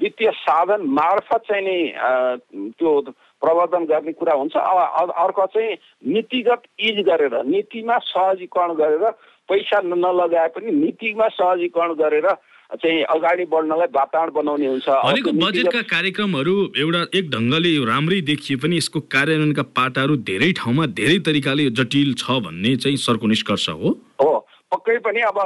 वित्तीय 0.00 0.30
साधन 0.30 0.80
मार्फत 0.96 1.42
चाहिँ 1.48 1.64
नि 1.64 2.72
त्यो 2.78 3.00
प्रवर्धन 3.42 3.84
गर्ने 3.84 4.12
कुरा 4.12 4.34
हुन्छ। 4.34 4.56
अब 4.56 5.10
अर्को 5.12 5.46
चाहिँ 5.46 5.76
नीतिगत 6.12 6.62
इज 6.80 7.04
गरेर 7.04 7.42
नीतिमा 7.44 7.98
सहजीकरण 8.00 8.74
गरेर 8.80 9.10
पैसा 9.48 9.80
नलगाए 9.84 10.48
पनि 10.56 10.70
नीतिमा 10.72 11.28
सहजीकरण 11.28 11.92
गरेर 12.00 12.28
चाहिँ 12.72 13.02
अगाडि 13.14 13.44
बढ्नलाई 13.52 13.88
वातावरण 13.94 14.32
बनाउने 14.32 14.66
हुन्छ। 14.66 14.88
भनेको 14.88 15.32
बजेटका 15.40 15.80
कार्यक्रमहरू 15.88 16.54
एउटा 16.80 17.02
एक 17.18 17.30
ढङ्गले 17.30 17.72
राम्रै 17.84 18.20
देखिए 18.30 18.56
पनि 18.62 18.76
यसको 18.76 19.00
कार्यान्वयनका 19.12 19.64
पाटाहरू 19.76 20.16
धेरै 20.24 20.50
ठाउँमा 20.56 20.86
धेरै 21.00 21.18
तरिकाले 21.26 21.68
जटिल 21.76 22.14
छ 22.16 22.40
भन्ने 22.46 22.76
चाहिँ 22.76 22.96
सरको 23.04 23.26
निष्कर्ष 23.28 23.68
हो। 23.68 23.90
हो 24.22 24.32
पक्कै 24.72 24.96
पनि 25.04 25.20
अब 25.28 25.38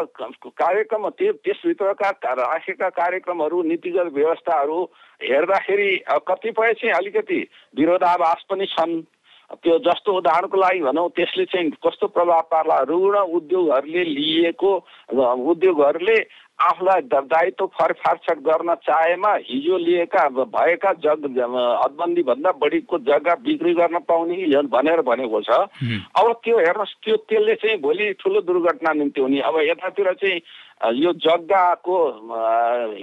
कार्यक्रम 0.47 1.09
त्यो 1.19 1.33
त्यसभित्रका 1.43 2.11
राखेका 2.37 2.89
कार्यक्रमहरू 2.95 3.63
नीतिगत 3.75 4.13
व्यवस्थाहरू 4.15 4.79
हेर्दाखेरि 5.21 5.91
कतिपय 6.31 6.73
चाहिँ 6.79 6.95
अलिकति 6.95 7.41
विरोधाभास 7.75 8.45
पनि 8.51 8.67
छन्। 8.71 8.95
त्यो 9.47 9.79
जस्तो 9.79 10.13
उदाहरणको 10.19 10.57
लागि 10.59 10.81
भनौँ 10.83 11.09
त्यसले 11.17 11.45
चाहिँ 11.51 11.71
कस्तो 11.87 12.07
प्रभाव 12.15 12.41
पार्ला? 12.51 12.79
ऋण 12.91 13.15
उद्योगहरूले 13.35 14.05
लिएको 14.05 14.71
उद्योगहरूले 15.51 16.19
आफूलाई 16.59 17.01
दायित्व 17.13 17.67
फरफारछट 17.77 18.39
गर्न 18.41 18.75
चाहेमा 18.83 19.33
हिजो 19.45 19.77
लिएका 19.79 20.29
भएका 20.29 20.93
जग 21.05 21.25
हदबन्दीभन्दा 21.83 22.51
बढीको 22.63 22.99
जग्गा 23.05 23.35
बिक्री 23.45 23.73
गर्न 23.75 23.99
पाउने 24.09 24.63
भनेर 24.65 25.01
भनेको 25.05 25.41
छ। 25.43 25.51
अब 26.17 26.33
त्यो 26.45 26.59
हेर्नुहोस् 26.59 26.95
त्यो 27.05 27.17
त्यसले 27.29 27.55
चाहिँ 27.55 27.77
भोलि 27.81 28.13
ठुलो 28.21 28.41
दुर्घटना 28.41 28.93
निम्ति 28.93 29.21
हुने। 29.21 29.41
अब 29.41 29.61
यतातिर 29.63 30.13
चाहिँ 30.17 30.41
यो 30.97 31.13
जग्गाको 31.13 31.97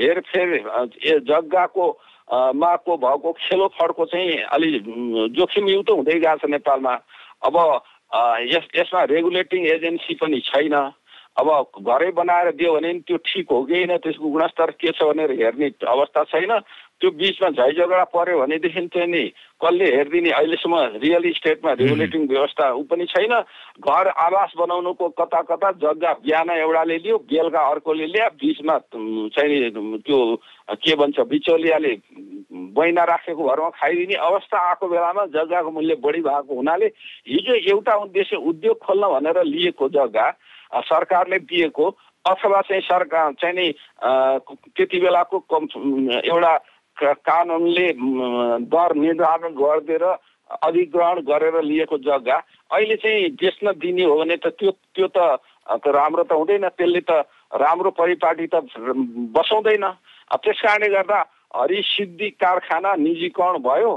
हेरफेर 0.02 0.50
जग्गाको 1.22 1.86
माको 2.58 2.98
भएको 2.98 3.32
खेलो 3.38 3.68
फड्को 3.78 4.06
चाहिँ 4.06 4.38
अलि 4.50 4.70
जोखिमयुक्त 5.38 5.90
हुँदै 5.90 6.20
गएको 6.20 6.38
छ 6.42 6.50
नेपालमा। 6.50 6.94
अब 7.46 7.56
यस 8.50 8.66
यसमा 8.76 9.04
रेगुलेटिङ 9.14 9.66
एजेन्सी 9.68 10.14
पनि 10.18 10.40
छैन। 10.42 10.76
अब 11.38 11.50
घरै 11.82 12.12
बनाएर 12.14 12.52
दियो 12.56 12.74
भने 12.74 12.94
त्यो 13.10 13.18
ठिक 13.26 13.52
हो 13.52 13.64
कि 13.66 13.74
होइन? 13.74 13.98
त्यसको 13.98 14.30
गुणस्तर 14.30 14.72
के 14.78 14.92
छ 14.92 15.04
भनेर 15.04 15.32
हेर्ने 15.42 15.70
अवस्था 15.82 16.24
छैन। 16.30 16.60
त्यो 17.02 17.10
बिचमा 17.10 17.50
झैझगडा 17.50 18.04
पऱ्यो 18.14 18.40
भनेदेखि 18.40 18.88
चाहिँ 18.94 19.08
नि 19.08 19.24
कसले 19.60 19.86
हेरिदिने? 19.96 20.30
अहिलेसम्म 20.30 21.02
रियल 21.02 21.26
इस्टेटमा 21.26 21.72
रेगुलेटिङ 21.74 22.28
व्यवस्था 22.30 22.70
ऊ 22.72 22.84
पनि 22.86 23.06
छैन। 23.10 23.34
घर 23.82 24.08
आवास 24.08 24.54
बनाउनुको 24.58 25.10
कता 25.20 25.42
कता 25.50 25.72
जग्गा 25.84 26.14
बिहान 26.22 26.50
एउटाले 26.54 26.98
लियो 27.02 27.18
बेलुका 27.26 27.62
अर्कोले 27.72 28.08
ल्या 28.14 28.28
बिचमा 28.38 28.78
चाहिँ 29.34 29.72
त्यो 30.06 30.20
के 30.70 30.96
भन्छ 30.96 31.20
बिचौलियाले 31.34 31.94
बैना 32.78 33.04
राखेको 33.04 33.44
घरमा 33.44 33.70
खाइदिने 33.74 34.16
अवस्था 34.30 34.58
आएको 34.70 34.88
बेलामा 34.88 35.26
जग्गाको 35.34 35.72
मूल्य 35.72 35.96
बढी 35.98 36.22
भएको 36.22 36.56
हुनाले 36.56 36.86
हिजो 37.28 37.54
एउटा 37.74 37.94
उद्देश्य 38.06 38.36
उद्योग 38.38 38.78
खोल्न 38.86 39.08
भनेर 39.14 39.44
लिएको 39.44 39.90
जग्गा 39.90 40.30
सरकारले 40.82 41.40
दिएको 41.40 41.86
अथवा 42.26 42.62
चाहिँ 42.62 42.82
सरकार 42.82 43.34
चाहिँ 43.42 43.56
नि 43.56 43.68
त्यति 44.76 45.00
बेलाको 45.00 45.38
एउटा 45.38 46.54
कानुनले 47.28 47.88
दर 48.74 48.96
निर्धारण 48.96 49.54
गरिदिएर 49.54 50.04
अधिग्रहण 50.64 51.20
गरेर 51.28 51.62
लिएको 51.64 51.98
जग्गा। 51.98 52.38
अहिले 52.72 52.96
चाहिँ 52.96 53.30
बेच्न 53.42 53.72
दिने 53.82 54.04
हो 54.04 54.16
भने 54.20 54.38
त 54.38 54.54
त्यो 54.60 54.72
त्यो 54.96 55.08
त 55.18 55.18
राम्रो 55.74 56.24
त 56.24 56.32
हुँदैन। 56.32 56.68
त्यसले 56.78 57.02
त 57.10 57.26
राम्रो 57.54 57.90
परिपाटी 57.98 58.48
त 58.54 58.56
बसाउँदैन। 59.34 59.86
त्यस 60.34 60.62
कारणले 60.62 60.90
गर्दा 60.90 61.20
हरिसिद्धि 61.56 62.30
कारखाना 62.42 62.96
निजीकरण 62.98 63.58
भयो। 63.62 63.92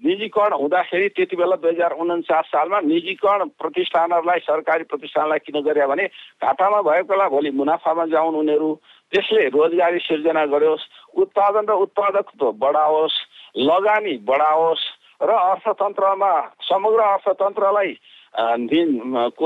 निजीकरण 0.00 0.52
हुँदाखेरि 0.54 1.08
त्यति 1.10 1.36
बेला 1.36 1.56
दुई 1.56 1.70
हजार 1.70 1.92
उन्चास 1.96 2.44
सालमा 2.46 2.80
निजीकरण 2.82 3.48
प्रतिष्ठानहरूलाई 3.56 4.38
सरकारी 4.40 4.84
प्रतिष्ठानलाई 4.84 5.38
किन 5.40 5.60
गरे 5.62 5.86
भने 5.86 6.06
घाटामा 6.40 6.80
भएकोलाई 6.82 7.28
भोलि 7.28 7.50
मुनाफामा 7.52 8.04
जाउन् 8.06 8.36
उनीहरू 8.36 8.70
त्यसले 9.12 9.46
रोजगारी 9.50 9.98
सिर्जना 10.00 10.44
गरोस् 10.48 10.88
उत्पादन 11.16 11.64
र 11.64 11.72
उत्पादक 11.80 12.26
बढाओस् 12.56 13.18
लगानी 13.62 14.16
बढाओस् 14.24 14.84
र 15.20 15.30
अर्थतन्त्रमा 15.30 16.32
समग्र 16.62 17.00
अर्थतन्त्रलाई 17.08 17.92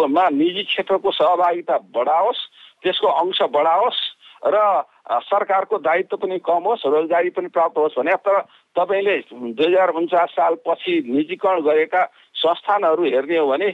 मा 0.08 0.28
निजी 0.32 0.62
क्षेत्रको 0.64 1.10
सहभागिता 1.12 1.76
बढाओस् 1.92 2.46
त्यसको 2.82 3.08
अंश 3.14 3.42
बढाओस् 3.50 4.00
र 4.46 4.56
सरकारको 5.08 5.78
दायित्व 5.78 6.16
पनि 6.16 6.38
कम 6.44 6.62
होस् 6.68 6.86
रोजगारी 6.86 7.30
पनि 7.30 7.48
प्राप्त 7.48 7.78
होस् 7.78 7.98
भने 7.98 8.14
तर 8.20 8.40
तपाईँले 8.76 9.16
दुई 9.32 9.66
हजार 9.66 9.90
उन्चास 9.96 10.28
सालपछि 10.30 10.92
निजीकरण 11.08 11.60
गरेका 11.64 12.02
संस्थानहरू 12.36 13.04
हेर्ने 13.04 13.36
हो 13.38 13.46
भने 13.48 13.68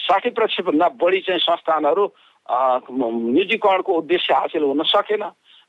साठी 0.00 0.30
प्रतिशतभन्दा 0.30 0.88
बढी 0.96 1.20
चाहिँ 1.20 1.40
संस्थानहरू 1.40 2.04
निजीकरणको 2.48 3.92
उद्देश्य 3.92 4.34
हासिल 4.34 4.62
हुन 4.62 4.82
सकेन। 4.84 5.22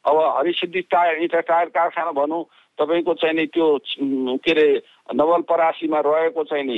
अब 0.05 0.15
हरिसिद्धि 0.38 0.81
टायर 0.91 1.24
इटा 1.24 1.39
टायर 1.39 1.69
कारखाना 1.75 2.12
भनौँ 2.12 2.43
तपाईँको 2.79 3.13
चाहिँ 3.13 3.35
नि 3.35 3.45
त्यो 3.47 3.67
के 4.39 4.51
अरे 4.51 4.67
नवलपरासीमा 5.13 6.00
रहेको 6.05 6.43
चाहिँ 6.43 6.63
नि 6.65 6.77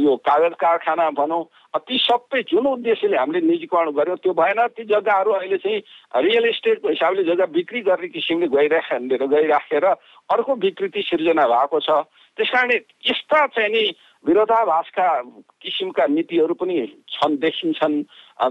यो 0.00 0.16
कागज 0.24 0.54
कारखाना 0.60 1.10
भनौँ 1.12 1.44
ती 1.76 1.98
सबै 1.98 2.42
जुन 2.48 2.66
उद्देश्यले 2.66 3.16
हामीले 3.16 3.40
निजीकरण 3.46 3.90
गऱ्यौँ 3.92 4.16
त्यो 4.16 4.32
भएन। 4.32 4.66
ती 4.72 4.84
जग्गाहरू 4.84 5.30
अहिले 5.32 5.58
चाहिँ 5.58 5.82
रियल 6.16 6.44
इस्टेटको 6.48 6.88
हिसाबले 6.88 7.22
जग्गा 7.24 7.46
बिक्री 7.52 7.80
गर्ने 7.84 8.08
किसिमले 8.08 8.48
गइराखेर 8.48 9.26
गइराखेर 9.26 9.84
अर्को 9.84 10.54
विकृति 10.54 11.02
सिर्जना 11.02 11.46
भएको 11.46 11.80
छ। 11.80 11.90
त्यस 12.38 12.50
कारणले 12.50 12.76
यस्ता 13.06 13.46
चाहिँ 13.46 13.70
नि 13.70 13.84
विरोधाभासका 14.24 15.06
किसिमका 15.62 16.06
नीतिहरू 16.06 16.54
पनि 16.54 16.76
छन् 17.08 17.36
देखिन्छन्। 17.36 18.02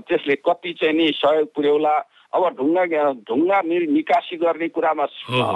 त्यसले 0.07 0.35
कति 0.45 0.73
चाहिँ 0.79 0.95
नि 0.95 1.11
सहयोग 1.17 1.53
पुर्याउला 1.55 1.95
अब 2.29 2.43
ढुङ्गा 2.57 2.83
ढुङ्गा 3.25 3.59
निकासी 3.65 4.35
गर्ने 4.37 4.67
कुरामा 4.69 5.05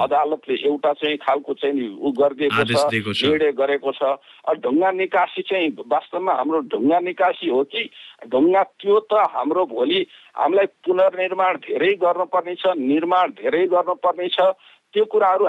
अदालतले 0.04 0.56
एउटा 0.68 0.94
चाहिँ 0.94 1.18
खालको 1.22 1.54
चाहिँ 1.54 1.86
ऊ 2.02 2.12
गरिदिएको 2.18 2.66
छ 2.66 2.90
निर्णय 3.30 3.52
गरेको 3.62 3.92
छ। 3.94 4.02
ढुङ्गा 4.58 4.92
निकासी 4.92 5.42
चाहिँ 5.50 5.70
वास्तवमा 5.86 6.34
हाम्रो 6.34 6.60
ढुङ्गा 6.74 7.00
निकासी 7.00 7.50
हो 7.50 7.64
कि 7.70 7.84
ढुङ्गा 8.34 8.64
त्यो 8.82 9.00
त 9.06 9.14
हाम्रो 9.38 9.66
भोलि 9.70 10.02
हामीलाई 10.34 10.66
पुनर्निर्माण 10.86 11.54
धेरै 11.70 11.94
गर्नुपर्ने 12.02 12.56
छ 12.58 12.66
निर्माण 12.82 13.28
धेरै 13.38 13.66
गर्नुपर्ने 13.70 14.28
छ 14.34 14.40
त्यो 14.94 15.06
कुराहरू 15.12 15.46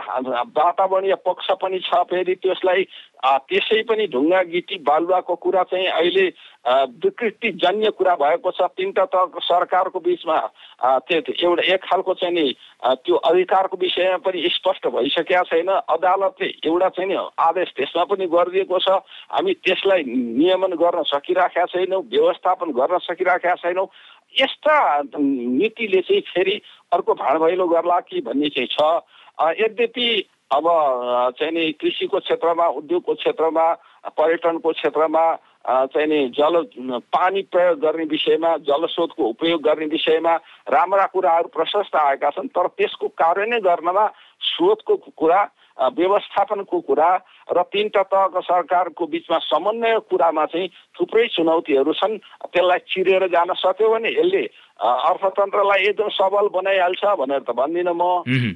वातावरणीय 0.57 1.15
पक्ष 1.27 1.51
पनि 1.63 1.79
छ। 1.85 2.03
फेरि 2.11 2.35
त्यसलाई 2.35 2.83
त्यसै 3.25 3.83
पनि 3.89 4.07
ढुङ्गा 4.13 4.41
गिटी 4.53 4.77
बालुवाको 4.85 5.35
कुरा 5.45 5.63
चाहिँ 5.71 5.87
अहिले 5.89 6.27
विकृतिजन्य 7.05 7.91
कुरा 7.99 8.15
भएको 8.17 8.51
छ। 8.51 8.69
तिनवटा 8.77 9.05
त 9.05 9.41
सरकारको 9.45 10.01
बिचमा 10.01 10.39
त्यो 11.09 11.21
एउटा 11.45 11.63
एक 11.75 11.81
खालको 11.85 12.15
चाहिँ 12.21 12.35
नि 12.35 12.47
त्यो 13.05 13.17
अधिकारको 13.17 13.77
विषयमा 13.77 14.17
पनि 14.25 14.49
स्पष्ट 14.49 14.87
भइसकेका 14.89 15.43
छैन। 15.53 15.69
अदालतले 15.69 16.49
एउटा 16.65 16.89
चाहिँ 16.89 17.09
नि 17.09 17.17
आदेश 17.49 17.69
त्यसमा 17.77 18.05
पनि 18.09 18.27
गरिदिएको 18.29 18.79
छ। 18.81 18.89
हामी 19.33 19.53
त्यसलाई 19.65 20.03
नियमन 20.41 20.73
गर्न 20.81 21.03
सकिराखेका 21.13 21.65
छैनौँ 21.73 22.03
व्यवस्थापन 22.13 22.69
गर्न 22.73 22.99
सकिराखेका 23.09 23.55
छैनौँ। 23.61 23.89
यस्ता 24.41 24.77
नीतिले 25.19 26.01
चाहिँ 26.01 26.21
फेरि 26.35 26.61
अर्को 26.93 27.15
भाँडभैलो 27.15 27.67
गर्ला 27.69 27.99
कि 28.01 28.21
भन्ने 28.21 28.49
चाहिँ 28.49 28.69
छ। 28.69 29.61
यद्यपि 29.61 30.09
अब 30.51 30.65
चाहिँ 31.39 31.53
नि 31.53 31.73
कृषिको 31.73 32.19
क्षेत्रमा 32.21 32.67
उद्योगको 32.79 33.15
क्षेत्रमा 33.15 33.67
पर्यटनको 34.19 34.73
क्षेत्रमा 34.73 35.25
चाहिँ 35.67 36.07
नि 36.07 36.29
जल 36.29 36.63
पानी 37.15 37.43
प्रयोग 37.43 37.79
गर्ने 37.81 38.05
विषयमा 38.05 38.57
जलस्रोतको 38.69 39.25
उपयोग 39.25 39.63
गर्ने 39.63 39.87
विषयमा 39.87 40.35
राम्रा 40.69 41.07
कुराहरू 41.07 41.49
प्रशस्त 41.49 41.97
आएका 41.97 42.31
छन् 42.31 42.49
तर 42.49 42.67
त्यसको 42.69 43.09
कार्यान्वयन 43.09 43.63
गर्नमा 43.63 44.07
स्रोतको 44.41 44.97
कुरा 45.17 45.43
व्यवस्थापनको 45.97 46.81
कुरा 46.81 47.11
र 47.47 47.63
तिनवटा 47.69 48.03
तहको 48.05 48.41
सरकारको 48.41 49.07
बिचमा 49.07 49.39
समन्वय 49.45 49.99
कुरामा 50.09 50.45
चाहिँ 50.47 50.69
थुप्रै 50.97 51.27
चुनौतीहरू 51.37 51.93
छन्। 51.93 52.19
त्यसलाई 52.49 52.79
चिरेर 52.89 53.27
जान 53.29 53.53
सक्यो 53.53 53.89
भने 53.91 54.11
यसले 54.11 54.43
अर्थतन्त्रलाई 54.81 55.83
एकदम 55.89 56.09
सबल 56.09 56.49
बनाइहाल्छ 56.57 57.05
भनेर 57.21 57.43
त 57.45 57.51
भन्दिनँ 57.53 57.95
म। 57.95 58.03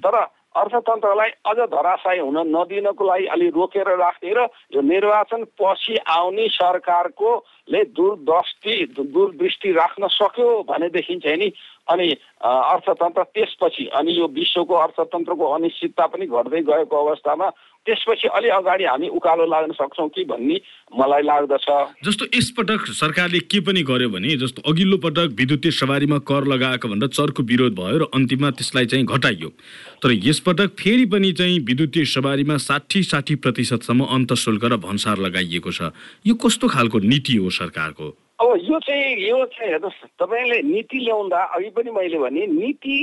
तर 0.01 0.17
अर्थतन्त्रलाई 0.59 1.31
अझ 1.47 1.59
धराशयी 1.71 2.19
हुन 2.19 2.39
नदिनको 2.51 3.05
लागि 3.05 3.27
अलि 3.31 3.49
रोकेर 3.55 3.89
राख्ने 3.95 4.33
र 4.33 4.49
यो 4.75 4.81
निर्वाचन 4.81 5.45
पछि 5.61 5.97
आउने 6.09 6.49
सरकारकोले 6.49 7.83
दूरदृष्टि 7.95 8.75
दूरदृष्टि 8.97 9.73
राख्न 9.73 10.09
सक्यो 10.09 10.49
भनेदेखि 10.67 11.17
चाहिँ 11.23 11.39
नि। 11.39 11.53
अनि 11.89 12.09
अर्थतन्त्र 12.43 13.23
त्यसपछि 13.23 13.85
अनि 13.95 14.13
यो 14.19 14.27
विश्वको 14.35 14.75
अर्थतन्त्रको 14.75 15.45
अनिश्चितता 15.55 16.07
पनि 16.07 16.27
घट्दै 16.27 16.61
गएको 16.65 16.97
अवस्थामा 16.97 17.49
त्यसपछि 17.89 18.29
अलि 18.29 18.49
अगाडि 18.53 18.85
हामी 18.85 19.09
उकालो 19.09 19.45
लाग्न 19.49 19.73
सक्छौँ 19.73 20.09
कि 20.13 20.25
भन्ने 20.29 20.61
मलाई 20.93 21.23
लाग्दछ। 21.23 21.67
जस्तो 22.05 22.25
यसपटक 22.37 22.87
सरकारले 22.93 23.41
के 23.49 23.61
पनि 23.65 23.83
गर्यो 23.83 24.09
भने 24.09 24.37
जस्तो 24.37 24.63
अघिल्लो 24.69 24.97
पटक 25.01 25.33
विद्युतीय 25.33 25.73
सवारीमा 25.73 26.19
कर 26.29 26.45
लगाएको 26.45 26.89
भनेर 26.89 27.09
चर्को 27.09 27.43
विरोध 27.43 27.73
भयो 27.75 27.99
र 27.99 28.09
अन्तिममा 28.13 28.51
त्यसलाई 28.61 28.87
चाहिँ 28.87 29.05
घटाइयो। 29.07 29.49
तर 30.05 30.13
यसपटक 30.29 30.77
फेरि 30.77 31.07
पनि 31.09 31.33
चाहिँ 31.33 31.59
विद्युतीय 31.65 32.05
सवारीमा 32.05 32.57
साठी 32.61 33.03
साठी 33.03 33.35
प्रतिशतसम्म 33.41 34.05
अन्तशुल्क 34.05 34.65
र 34.65 34.77
भन्सार 34.77 35.19
लगाइएको 35.19 35.73
छ। 35.73 35.93
यो 36.27 36.35
कस्तो 36.37 36.69
खालको 36.69 36.99
नीति 37.09 37.37
हो 37.37 37.51
सरकारको? 37.51 38.07
अब 38.39 38.51
यो 38.63 38.79
चाहिँ 38.79 39.17
यो 39.29 39.45
चाहिँ 39.47 39.71
हेर्नुहोस् 39.73 40.05
तपाईँले 40.21 40.59
नीति 40.63 40.99
ल्याउँदा 41.05 41.41
अघि 41.57 41.71
पनि 41.75 41.91
मैले 41.91 42.19
भने 42.19 42.47
नीति 42.47 42.97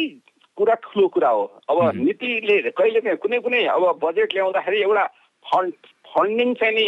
कुरा 0.58 0.74
ठुलो 0.84 1.08
कुरा 1.08 1.30
हो। 1.30 1.44
अब 1.70 1.78
नीतिले 1.96 2.56
कहिले 2.72 3.00
काहीँ 3.02 3.18
कुनै 3.24 3.39
कुनै 3.46 3.63
अब 3.76 3.84
बजेट 4.04 4.34
ल्याउँदाखेरि 4.34 4.82
एउटा 4.82 5.06
फन्ड 5.46 5.74
फन्डिङ 6.13 6.54
चाहिँ 6.60 6.76
नि 6.76 6.88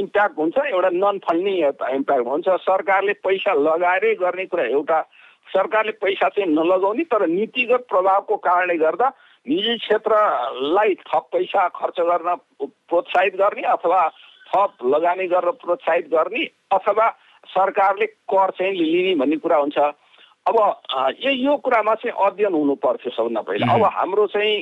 इम्प्याक्ट 0.00 0.38
हुन्छ 0.38 0.56
एउटा 0.66 0.90
नन 0.92 1.18
फन्डिङ 1.26 1.56
इम्प्याक्ट 1.98 2.26
हुन्छ। 2.26 2.48
सरकारले 2.64 3.12
पैसा 3.20 3.52
लगाएरै 3.52 4.14
गर्ने 4.22 4.46
कुरा 4.46 4.64
एउटा 4.72 5.00
सरकारले 5.48 5.92
पैसा 6.00 6.28
चाहिँ 6.28 6.48
नलगाउने 6.50 7.04
तर 7.12 7.26
नीतिगत 7.28 7.84
प्रभावको 7.88 8.36
कारणले 8.46 8.76
गर्दा 8.78 9.08
निजी 9.46 9.76
क्षेत्रलाई 9.78 10.94
थप 11.04 11.24
पैसा 11.32 11.66
खर्च 11.76 12.00
गर्न 12.00 12.34
प्रोत्साहित 12.88 13.34
गर्ने 13.36 13.62
अथवा 13.74 14.00
थप 14.48 14.72
लगानी 14.94 15.26
गरेर 15.28 15.50
प्रोत्साहित 15.60 16.08
गर्ने 16.08 16.44
अथवा 16.72 17.08
सरकारले 17.52 18.06
कर 18.32 18.50
चाहिँ 18.58 18.72
लिने 18.72 19.14
भन्ने 19.20 19.36
कुरा 19.36 19.56
हुन्छ। 19.56 19.78
अब 20.46 20.56
यो 21.24 21.30
यो 21.30 21.56
कुरामा 21.56 21.94
चाहिँ 21.94 22.16
अध्ययन 22.26 22.54
हुनु 22.54 22.74
पर्थ्यो 22.76 23.10
सबभन्दा 23.16 23.40
पहिला। 23.48 23.72
अब 23.74 23.82
हाम्रो 23.96 24.26
चाहिँ 24.28 24.60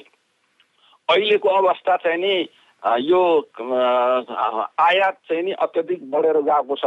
अहिलेको 1.08 1.48
अवस्था 1.48 1.96
चाहिँ 1.96 2.20
नि 2.22 2.34
यो 3.02 3.22
आयात 4.78 5.16
चाहिँ 5.28 5.42
नि 5.42 5.52
अत्यधिक 5.58 6.10
बढेर 6.10 6.38
गएको 6.40 6.76
छ। 6.76 6.86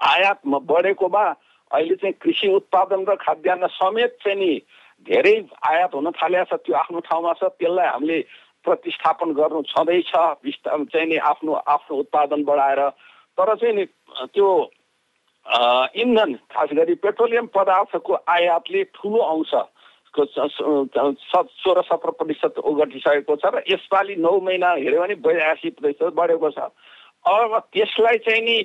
आयात 0.00 0.40
बढेकोमा 0.46 1.24
अहिले 1.70 1.94
चाहिँ 2.00 2.14
कृषि 2.22 2.48
उत्पादन 2.56 3.04
र 3.04 3.14
खाद्यान्न 3.20 3.66
समेत 3.76 4.16
चाहिँ 4.24 4.38
नि 4.38 4.52
धेरै 5.06 5.36
आयात 5.60 5.94
हुन 5.94 6.10
थालेको 6.16 6.56
छ। 6.56 6.60
त्यो 6.64 6.74
आफ्नो 6.76 7.00
ठाउँमा 7.04 7.32
छ 7.36 7.52
त्यसलाई 7.60 7.86
हामीले 7.86 8.18
प्रतिस्थापन 8.64 9.32
गर्नु 9.36 9.62
छँदैछ। 9.68 10.12
चाहिँ 10.12 11.06
नि 11.06 11.16
आफ्नो 11.16 11.52
आफ्नो 11.52 11.96
उत्पादन 11.96 12.44
बढाएर। 12.44 12.80
तर 13.36 13.54
चाहिँ 13.56 13.74
नि 13.76 13.84
त्यो 14.32 14.48
इन्धन 15.46 16.34
खास 16.52 16.68
गरी 16.76 16.94
पेट्रोलियम 17.04 17.46
पदार्थको 17.54 18.14
आयातले 18.28 18.82
ठुलो 18.94 19.20
अंश 19.24 19.52
सोह्र 20.14 21.82
सत्र 21.82 22.10
प्रतिशत 22.10 22.58
ओगटिसकेको 22.60 23.36
छ 23.36 23.54
र 23.54 23.62
यसपालि 23.70 24.16
नौ 24.18 24.38
महिना 24.42 24.70
हेऱ्यो 24.72 25.00
भने 25.00 25.14
बयासी 25.26 25.70
प्रतिशत 25.70 26.14
बढेको 26.14 26.50
छ। 26.50 26.70
अब 27.24 27.58
त्यसलाई 27.72 28.18
चाहिँ 28.26 28.42
नि 28.42 28.56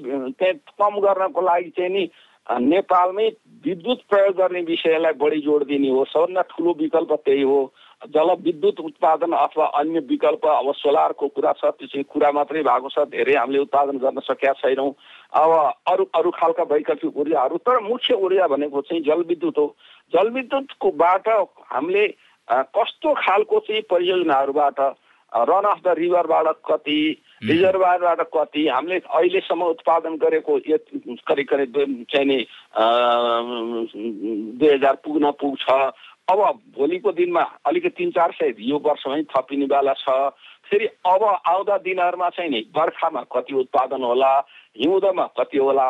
कम 0.79 0.99
गर्नको 1.01 1.41
लागि 1.41 1.69
चाहिँ 1.77 1.91
नि 1.91 2.03
नेपालमै 2.49 3.27
विद्युत 3.65 3.99
प्रयोग 4.09 4.35
गर्ने 4.37 4.61
विषयलाई 4.63 5.13
बढी 5.21 5.39
जोड 5.41 5.63
दिने 5.67 5.89
हो। 5.89 6.03
सबभन्दा 6.05 6.41
ठुलो 6.51 6.71
विकल्प 6.79 7.11
त्यही 7.25 7.41
हो। 7.41 7.61
जलविद्युत 8.13 8.79
उत्पादन 8.79 9.31
अथवा 9.33 9.65
अन्य 9.79 9.99
विकल्प 10.09 10.45
अब 10.47 10.71
सोलरको 10.77 11.27
कुरा 11.27 11.51
छ 11.53 11.65
त्यो 11.77 11.87
चाहिँ 11.87 12.03
कुरा 12.05 12.31
मात्रै 12.31 12.63
भएको 12.63 12.89
छ। 12.89 13.05
धेरै 13.09 13.35
हामीले 13.35 13.59
उत्पादन 13.59 13.97
गर्न 13.97 14.19
सकेका 14.21 14.53
छैनौँ। 14.61 14.91
अब 15.35 15.51
अरू 15.87 16.03
अरू 16.15 16.31
खालका 16.31 16.63
वैकल्पिक 16.63 17.17
ऊर्जाहरू 17.17 17.57
तर 17.67 17.79
मुख्य 17.83 18.13
ऊर्जा 18.15 18.47
भनेको 18.47 18.81
चाहिँ 18.81 19.01
जलविद्युत 19.03 19.57
हो। 19.57 19.67
जलविद्युतकोबाट 20.13 21.27
हामीले 21.71 22.07
कस्तो 22.47 23.13
खालको 23.15 23.59
चाहिँ 23.59 23.81
परियोजनाहरूबाट 23.91 24.79
रन 25.31 25.65
अफ 25.67 25.79
द 25.83 25.95
रिभरबाट 25.97 26.47
कति 26.65 26.99
रिजर्भरबाट 27.43 28.21
कति 28.33 28.67
हामीले 28.67 28.99
अहिलेसम्म 28.99 29.63
उत्पादन 29.65 30.15
गरेको 30.17 30.59
करिब 31.27 31.45
करिब 31.49 32.05
चाहिँ 32.11 32.25
नि 32.25 32.39
दुई 34.55 34.73
हजार 34.73 34.95
पुग्न 35.03 35.31
पुग्छ। 35.35 35.69
अब 36.25 36.39
भोलिको 36.77 37.11
दिनमा 37.11 37.41
अलिकति 37.65 37.89
तिन 37.97 38.11
चार 38.11 38.31
सय 38.31 38.53
यो 38.59 38.77
वर्षमै 38.79 39.23
थपिनेवाला 39.29 39.93
छ। 39.93 40.09
फेरि 40.65 40.85
अब 41.05 41.23
आउँदा 41.23 41.77
दिनहरूमा 41.77 42.29
चाहिँ 42.29 42.49
नि 42.51 42.61
बर्खामा 42.75 43.21
कति 43.29 43.53
उत्पादन 43.55 44.03
होला 44.03 44.33
हिउँदमा 44.77 45.25
कति 45.39 45.57
होला? 45.57 45.83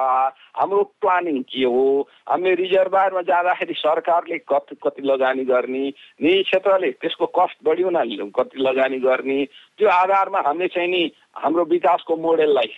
हाम्रो 0.58 0.84
प्लानिङ 1.02 1.42
के 1.50 1.64
हो? 1.66 2.08
हामीले 2.30 2.56
रिजर्भरमा 2.56 3.22
जाँदाखेरि 3.22 3.74
सरकारले 3.78 4.38
कति 4.46 4.76
कति 4.84 5.02
लगानी 5.02 5.46
गर्ने? 5.46 5.84
निजी 6.22 6.44
क्षेत्रले 6.44 6.92
त्यसको 7.02 7.26
कस्ट 7.38 7.58
बढी 7.66 7.84
हुनाले 7.84 8.30
कति 8.36 8.62
लगानी 8.62 9.00
गर्ने? 9.00 9.44
त्यो 9.78 9.90
आधारमा 9.90 10.40
हामीले 10.46 10.68
चाहिँ 10.68 10.90
नि 10.90 11.12
हाम्रो 11.38 11.64
विकासको 11.66 12.16
मोडेललाई 12.16 12.72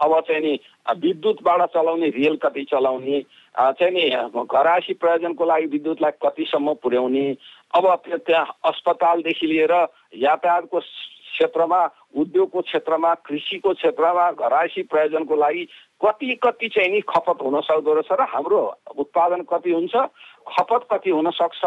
अब 0.00 0.20
चाहिँ 0.28 0.42
नि 0.42 0.58
विद्युतबाट 1.00 1.60
चलाउने 1.72 2.08
रेल 2.18 2.36
कति 2.42 2.64
चलाउने 2.70 3.20
चाहिँ 3.56 3.92
नि 3.92 4.04
घरासी 4.44 4.94
प्रयोजनको 4.94 5.44
लागि 5.44 5.66
विद्युतलाई 5.74 6.18
कतिसम्म 6.22 6.74
पुर्याउने? 6.82 7.26
अब 7.74 7.84
त्यहाँ 8.06 8.46
अस्पतालदेखि 8.64 9.46
लिएर 9.46 9.72
यातायातको 10.22 10.80
क्षेत्रमा 11.34 11.80
उद्योगको 12.16 12.60
क्षेत्रमा 12.62 13.14
कृषिको 13.22 13.72
क्षेत्रमा 13.74 14.30
घरायसी 14.32 14.82
प्रयोजनको 14.84 15.36
लागि 15.36 15.64
कति 16.00 16.38
कति 16.42 16.68
चाहिँ 16.70 16.90
नि 16.90 17.00
खपत 17.06 17.42
हुन 17.42 17.60
सक्दो 17.62 17.94
रहेछ 17.94 18.12
र 18.12 18.26
हाम्रो 18.28 18.60
उत्पादन 18.98 19.42
कति 19.46 19.72
हुन्छ 19.72 19.94
खपत 20.48 20.86
कति 20.92 21.10
हुन 21.10 21.30
सक्छ 21.32 21.62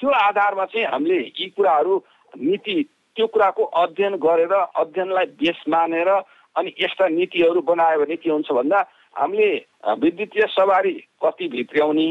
त्यो 0.00 0.10
आधारमा 0.20 0.64
चाहिँ 0.66 0.86
हामीले 0.86 1.18
यी 1.32 1.48
कुराहरू 1.50 2.02
नीति 2.34 2.74
त्यो 3.16 3.26
कुराको 3.28 3.64
अध्ययन 3.78 4.14
गरेर 4.18 4.52
अध्ययनलाई 4.52 5.26
बेस 5.36 5.64
मानेर 5.68 6.08
अनि 6.56 6.74
यस्ता 6.80 7.08
नीतिहरू 7.10 7.60
बनायो 7.62 7.98
भने 8.00 8.16
के 8.16 8.30
हुन्छ 8.30 8.52
भन्दा 8.52 8.80
हामीले 9.16 9.50
विद्युतीय 9.98 10.46
सवारी 10.50 10.92
कति 11.22 11.48
भित्र्याउने 11.48 12.08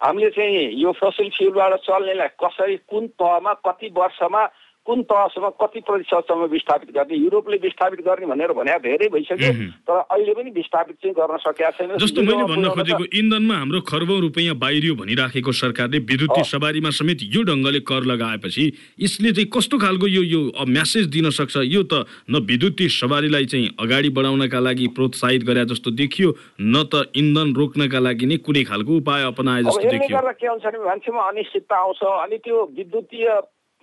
हामीले 0.00 0.30
चाहिँ 0.30 0.68
यो 0.74 0.92
फसिल 0.94 1.28
फ्युलबाट 1.30 1.74
चल्नेलाई 1.82 2.28
कसरी 2.36 2.76
कुन 2.84 3.06
तहमा 3.16 3.52
कति 3.62 3.90
वर्षमा 3.92 4.44
कुन 4.86 5.02
तहसम्म 5.10 5.48
कति 5.60 5.80
प्रतिशतसम्म 5.82 6.44
विस्थापित 6.48 6.90
गर्ने? 6.94 7.16
युरोपले 7.18 7.56
विस्थापित 7.58 8.00
गर्ने 8.06 8.26
भनेर 8.26 8.52
भने 8.54 8.78
धेरै 8.86 9.08
भइसक्यो 9.10 9.52
तर 9.82 9.98
अहिले 9.98 10.34
पनि 10.34 10.50
विस्थापित 10.56 10.96
चाहिँ 11.02 11.14
गर्न 11.18 11.36
सकेका 11.42 11.70
छैन। 11.76 11.96
जस्तो 11.98 12.22
मैले 12.22 12.44
भन्न 12.46 12.68
खोजेको 12.70 13.04
इन्धनमा 13.18 13.54
हाम्रो 13.56 13.80
खर्बौँ 13.90 14.20
रुपियाँ 14.20 14.54
बाहिरियो 14.56 14.94
भनिराखेको 14.96 15.52
सरकारले 15.52 15.98
विद्युतीय 16.06 16.44
सवारीमा 16.46 16.90
समेत 16.94 17.18
यो 17.34 17.42
ढङ्गले 17.50 17.80
कर 17.82 18.02
लगाएपछि 18.12 18.64
यसले 19.00 19.32
चाहिँ 19.32 19.50
कस्तो 19.50 19.78
खालको 19.78 20.06
यो 20.06 20.22
यो 20.22 20.40
म्यासेज 20.70 21.06
दिन 21.10 21.30
सक्छ? 21.30 21.56
यो 21.66 21.82
त 21.82 22.06
न 22.30 22.44
विद्युतीय 22.46 22.88
सवारीलाई 22.94 23.46
चाहिँ 23.50 23.68
अगाडि 23.80 24.08
बढाउनका 24.14 24.60
लागि 24.60 24.86
प्रोत्साहित 24.94 25.42
गरे 25.44 25.64
जस्तो 25.74 25.90
देखियो 25.98 26.30
न 26.62 26.86
त 26.86 27.10
इन्धन 27.16 27.54
रोक्नका 27.58 27.98
लागि 27.98 28.26
नै 28.26 28.36
कुनै 28.46 28.64
खालको 28.70 28.96
उपाय 29.02 29.22
अपनाए 29.34 29.62
जस्तो 29.66 29.90
देखियो। 29.90 30.22
के 30.36 30.46
हुन्छ 30.46 30.64
भने 30.64 30.78
मान्छेमा 30.84 31.22
अनिश्चितता 31.28 31.76
आउँछ 31.76 32.00
अनि 32.04 32.36
त्यो 32.44 32.64
विद्युतीय 32.76 33.28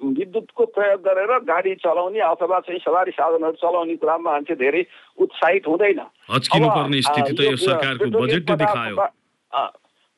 विद्युतको 0.03 0.63
प्रयोग 0.75 0.99
गरेर 1.01 1.31
गाडी 1.47 1.73
चलाउने 1.83 2.19
अथवा 2.31 2.59
चाहिँ 2.59 2.79
सवारी 2.79 3.11
साधनहरू 3.11 3.57
चलाउने 3.63 3.95
कुरामा 3.95 4.31
मान्छे 4.31 4.55
धेरै 4.55 4.83
उत्साहित 5.17 5.67
हुँदैन। 5.67 5.99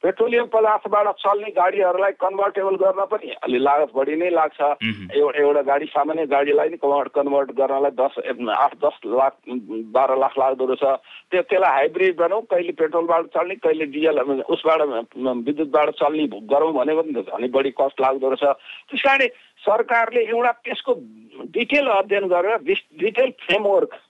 पेट्रोलियम 0.03 0.45
पदार्थबाट 0.53 1.07
चल्ने 1.17 1.49
गाडीहरूलाई 1.57 2.11
कन्भर्टेबल 2.21 2.75
गर्न 2.77 3.01
पनि 3.09 3.29
अलि 3.41 3.57
लागत 3.57 3.89
बढी 3.95 4.15
नै 4.21 4.29
लाग्छ। 4.29 4.61
एउटा 5.17 5.39
एउटा 5.41 5.61
गाडी 5.65 5.85
सामान्य 5.89 6.25
गाडीलाई 6.29 6.69
नै 6.69 6.77
कन्भर्ट 6.77 7.09
कन्भर्ट 7.15 7.49
गर्नलाई 7.57 7.93
दस 7.97 8.13
आठ 8.53 8.73
दस 8.85 8.95
लाख 9.01 9.33
बाह्र 9.95 10.17
लाख 10.21 10.33
लाग्दो 10.37 10.65
रहेछ। 10.69 10.83
त्यो 11.31 11.41
त्यसलाई 11.41 11.73
हाइब्रिड 11.73 12.13
बनाऊ 12.21 12.41
कहिले 12.53 12.73
पेट्रोलबाट 12.77 13.25
चल्ने 13.33 13.55
कहिले 13.65 13.85
डिजल 13.97 14.15
उसबाट 14.45 14.81
विद्युतबाट 15.41 15.89
चल्ने 15.97 16.27
गरौँ 16.53 16.71
भने 16.77 16.93
पनि 17.01 17.25
झन् 17.25 17.49
बढी 17.49 17.71
कस्ट 17.81 17.97
लाग्दो 18.05 18.29
रहेछ। 18.29 18.45
त्यस 18.93 19.01
कारण 19.01 19.27
सरकारले 19.65 20.25
एउटा 20.25 20.51
त्यसको 20.65 20.93
डिटेल 21.53 21.87
अध्ययन 21.91 22.27
गरेर 22.27 22.57
डिटेल 22.99 23.31
फ्रेमवर्क 23.45 24.01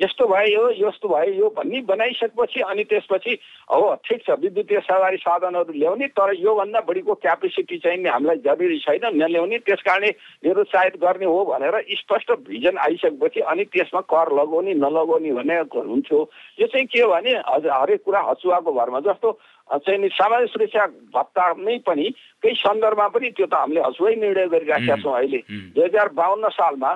यस्तो 0.00 0.26
भयो 0.26 0.62
यस्तो 0.76 1.08
भयो 1.08 1.32
यो 1.34 1.48
भन्ने 1.56 1.80
बनाइसकेपछि 1.88 2.60
अनि 2.60 2.84
त्यसपछि 2.84 3.32
हो 3.70 3.94
ठिक 4.04 4.22
छ 4.26 4.36
विद्युतीय 4.40 4.80
सवारी 4.80 5.16
साधनहरू 5.16 5.72
ल्याउने 5.72 6.06
तर 6.16 6.32
योभन्दा 6.38 6.80
बढीको 6.88 7.14
क्यापेसिटी 7.14 7.78
चाहिँ 7.78 8.08
हामीलाई 8.08 8.36
जरुरी 8.46 8.78
छैन 8.78 9.04
नल्याउने 9.14 9.58
त्यस 9.58 9.82
कारणले 9.86 10.10
निरुत्साहित 10.44 10.96
गर्ने 10.96 11.26
हो 11.26 11.44
भनेर 11.44 11.76
स्पष्ट 12.00 12.32
भिजन 12.48 12.78
आइसकेपछि 12.78 13.40
अनि 13.52 13.64
त्यसमा 13.64 14.00
कर 14.14 14.32
लगाउने 14.40 14.74
नलगाउने 14.74 15.32
भन्ने 15.32 15.58
हुन्थ्यो। 15.76 16.20
यो 16.60 16.66
चाहिँ 16.66 16.86
के 16.86 17.02
हो 17.02 17.12
भने 17.12 17.32
हरेक 17.70 18.02
कुरा 18.04 18.20
हचुवाको 18.30 18.72
भरमा 18.72 19.00
जस्तो 19.06 19.38
चाहिँ 19.72 19.98
नि 19.98 20.08
सामाजिक 20.12 20.50
सुरक्षा 20.52 20.86
भत्ता 21.14 21.44
नै 21.58 21.78
पनि 21.86 22.04
केही 22.42 22.54
सन्दर्भमा 22.54 23.08
पनि 23.08 23.30
त्यो 23.36 23.46
त 23.46 23.54
हामीले 23.54 23.80
हसुवै 23.80 24.14
निर्णय 24.16 24.46
गरिराखेका 24.52 24.96
छौँ 25.00 25.16
अहिले। 25.16 25.40
दुई 25.48 25.84
हजार 25.84 26.08
बाहन्न 26.12 26.48
सालमा 26.52 26.92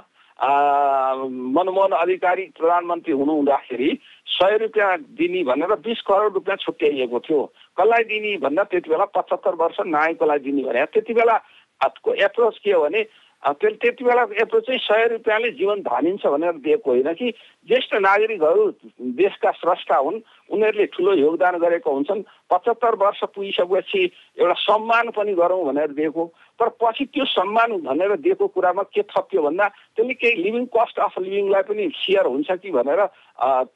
मनमोहन 1.57 1.93
अधिकारी 1.97 2.45
प्रधानमन्त्री 2.61 3.13
हुनुहुँदाखेरि 3.13 3.89
सय 4.29 4.57
रुपियाँ 4.61 4.91
दिने 5.17 5.43
भनेर 5.49 5.73
बिस 5.81 6.01
करोड 6.05 6.33
रुपियाँ 6.35 6.57
छुट्याइएको 6.61 7.19
थियो। 7.25 7.41
कसलाई 7.81 8.05
दिने 8.05 8.37
भन्दा 8.45 8.63
त्यति 8.69 8.91
बेला 8.91 9.05
पचहत्तर 9.17 9.55
वर्ष 9.57 9.77
नायकलाई 9.87 10.39
दिने 10.45 10.63
भने 10.63 10.85
त्यति 10.93 11.13
बेला 11.17 11.37
एप्रोच 11.81 12.59
के 12.65 12.73
हो 12.73 12.83
भने 12.85 13.01
त्यति 13.47 14.05
बेला 14.05 14.23
एप्रोच 14.43 14.63
चाहिँ 14.67 14.79
सय 14.79 15.07
रुपियाँले 15.09 15.51
जीवन 15.51 15.81
धानिन्छ 15.81 16.27
भनेर 16.27 16.53
दिएको 16.53 16.91
होइन 16.91 17.13
कि 17.15 17.31
ज्येष्ठ 17.69 17.95
नागरिकहरू 17.95 18.71
देशका 19.01 19.51
स्रष्टा 19.51 19.97
हुन् 19.97 20.21
उनीहरूले 20.51 20.87
ठुलो 20.87 21.13
योगदान 21.15 21.59
गरेको 21.59 21.95
हुन्छन्। 21.95 22.23
पचहत्तर 22.51 22.95
वर्ष 22.95 23.21
पुगिसकेपछि 23.35 24.03
एउटा 24.39 24.55
सम्मान 24.59 25.11
पनि 25.11 25.35
गरौँ 25.35 25.65
भनेर 25.65 25.93
दिएको। 25.93 26.25
तर 26.61 26.69
पछि 26.81 27.05
त्यो 27.13 27.25
सम्मान 27.29 27.73
भनेर 27.85 28.17
दिएको 28.25 28.47
कुरामा 28.49 28.83
के 28.89 29.03
थप्यो 29.13 29.43
भन्दा 29.43 29.67
त्यसले 29.69 30.15
केही 30.15 30.43
लिभिङ 30.43 30.65
कस्ट 30.73 30.99
अफ 31.05 31.19
लिभिङलाई 31.21 31.63
पनि 31.69 31.89
सेयर 31.95 32.27
हुन्छ 32.27 32.51
कि 32.63 32.71
भनेर 32.73 33.01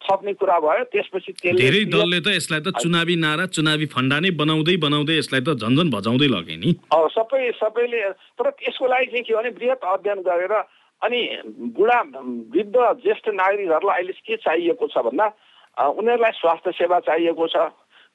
थप्ने 0.00 0.32
कुरा 0.40 0.58
भयो। 0.64 0.84
त्यसपछि 0.88 1.32
धेरै 1.60 1.84
दलले 1.92 2.20
त 2.24 2.32
यसलाई 2.40 2.60
त 2.64 2.72
चुनावी 2.80 3.16
नारा 3.20 3.46
चुनावी 3.52 3.86
फन्डा 3.92 4.18
नै 4.24 4.30
बनाउँदै 4.40 4.76
बनाउँदै 4.86 5.16
यसलाई 5.20 5.42
त 5.44 5.60
झन्झन 5.60 5.90
भजाउँदै 5.92 6.28
लगे 6.32 6.56
नि। 6.56 6.70
सबै 7.16 7.42
सबैले 7.60 8.00
तर 8.40 8.48
यसको 8.68 8.86
लागि 8.88 9.06
चाहिँ 9.12 9.24
के 9.28 9.34
भने 9.36 9.50
वृहत 9.60 9.84
अध्ययन 9.84 10.20
गरेर 10.24 10.54
अनि 11.02 11.20
बुढा 11.76 11.98
वृद्ध 12.56 12.76
ज्येष्ठ 13.04 13.28
नागरिकहरूलाई 13.36 13.96
अहिले 13.96 14.12
के 14.24 14.36
चाहिएको 14.40 14.86
छ 14.88 15.04
भन्दा 15.04 15.26
उनीहरूलाई 15.80 16.32
स्वास्थ्य 16.40 16.70
सेवा 16.80 16.98
चाहिएको 17.08 17.46
छ। 17.52 17.56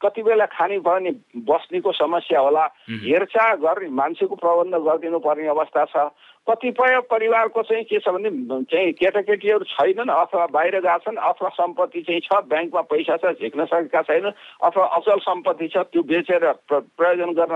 कति 0.02 0.24
बेला 0.24 0.46
खाने 0.52 0.78
भयो 0.80 1.00
नि 1.00 1.12
बस्नेको 1.48 1.92
समस्या 1.94 2.40
होला 2.40 2.64
हेरचाह 2.90 3.54
गर्ने 3.64 3.90
मान्छेको 3.90 4.36
प्रबन्ध 4.36 4.76
गरिदिनु 4.76 5.20
पर्ने 5.20 5.48
अवस्था 5.48 5.86
छ। 5.86 6.10
कतिपय 6.48 7.00
परिवारको 7.10 7.62
चाहिँ 7.64 7.84
के 7.90 8.00
छ 8.00 8.10
भने 8.14 8.30
चाहिँ 8.70 8.92
केटाकेटीहरू 8.94 9.66
छैनन् 9.66 10.14
अथवा 10.14 10.46
बाहिर 10.54 10.80
गएका 10.80 10.98
छन् 11.02 11.18
अथवा 11.18 11.50
सम्पत्ति 11.50 12.02
चाहिँ 12.02 12.22
छ 12.22 12.42
ब्याङ्कमा 12.46 12.82
पैसा 12.92 13.18
छ 13.18 13.34
झिक्न 13.42 13.66
सकेका 13.66 14.02
छैनन् 14.06 14.38
अथवा 14.62 14.86
अचल 14.98 15.20
सम्पत्ति 15.26 15.68
छ 15.74 15.78
त्यो 15.90 16.04
बेचेर 16.06 16.46
प्रयोजन 16.70 17.34
गर्न 17.34 17.54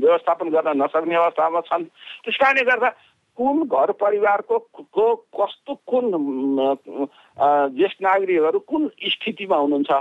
व्यवस्थापन 0.00 0.48
गर्न 0.48 0.82
नसक्ने 0.82 1.14
अवस्थामा 1.14 1.60
छन्। 1.68 1.84
त्यस 2.24 2.36
कारणले 2.40 2.64
गर्दा 2.70 2.88
कुन 3.38 3.62
घर 3.68 3.92
परिवारको 4.00 4.58
को 4.96 5.06
कस्तो 5.36 5.74
कुन 5.88 6.04
ज्येष्ठ 7.76 8.02
नागरिकहरू 8.02 8.58
कुन 8.58 8.90
स्थितिमा 9.12 9.56
हुनुहुन्छ? 9.56 9.92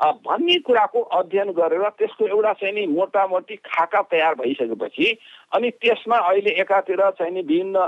भन्ने 0.00 0.58
कुराको 0.60 1.00
अध्ययन 1.12 1.50
गरेर 1.52 1.88
त्यसको 1.90 2.26
एउटा 2.26 2.52
चाहिँ 2.54 2.74
नि 2.74 2.86
मोटामोटी 2.88 3.56
खाका 3.66 4.02
तयार 4.06 4.34
भइसकेपछि 4.34 5.06
अनि 5.52 5.70
त्यसमा 5.76 6.16
अहिले 6.18 6.50
एकातिर 6.60 7.00
चाहिँ 7.10 7.32
नि 7.32 7.40
विभिन्न 7.42 7.86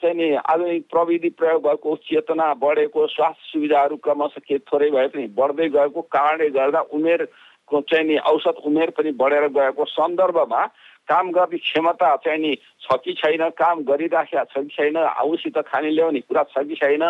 चाहिँ 0.00 0.14
नि 0.14 0.30
आधुनिक 0.34 0.86
प्रविधि 0.88 1.30
प्रयोग 1.30 1.62
भएको 1.62 1.96
चेतना 2.02 2.52
बढेको 2.56 3.06
स्वास्थ्य 3.06 3.50
सुविधाहरू 3.52 3.96
क्रमशः 3.98 4.40
के 4.40 4.58
थोरै 4.64 4.90
भए 4.90 5.06
पनि 5.08 5.26
बढ्दै 5.36 5.68
गएको 5.68 6.02
कारणले 6.08 6.48
गर्दा 6.50 6.80
उमेरको 6.92 7.80
चाहिँ 7.82 8.06
नि 8.06 8.16
औसत 8.24 8.64
उमेर 8.64 8.90
पनि 8.96 9.12
बढेर 9.14 9.48
गएको 9.52 9.84
सन्दर्भमा 9.90 10.64
काम 11.08 11.30
गर्ने 11.32 11.58
क्षमता 11.58 12.14
चाहिँ 12.18 12.40
नि 12.40 12.54
छ 12.80 12.96
कि 13.04 13.12
छैन 13.14 13.48
काम 13.54 13.84
गरिराखेका 13.84 14.44
छ 14.46 14.64
कि 14.64 14.72
छैन 14.72 14.96
आउसित 14.96 15.58
खाने 15.66 15.90
ल्याउने 15.90 16.20
कुरा 16.22 16.42
छ 16.48 16.64
कि 16.64 16.74
छैन 16.76 17.04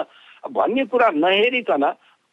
भन्ने 0.51 0.85
कुरा 0.87 1.11
नहेरिकन 1.17 1.87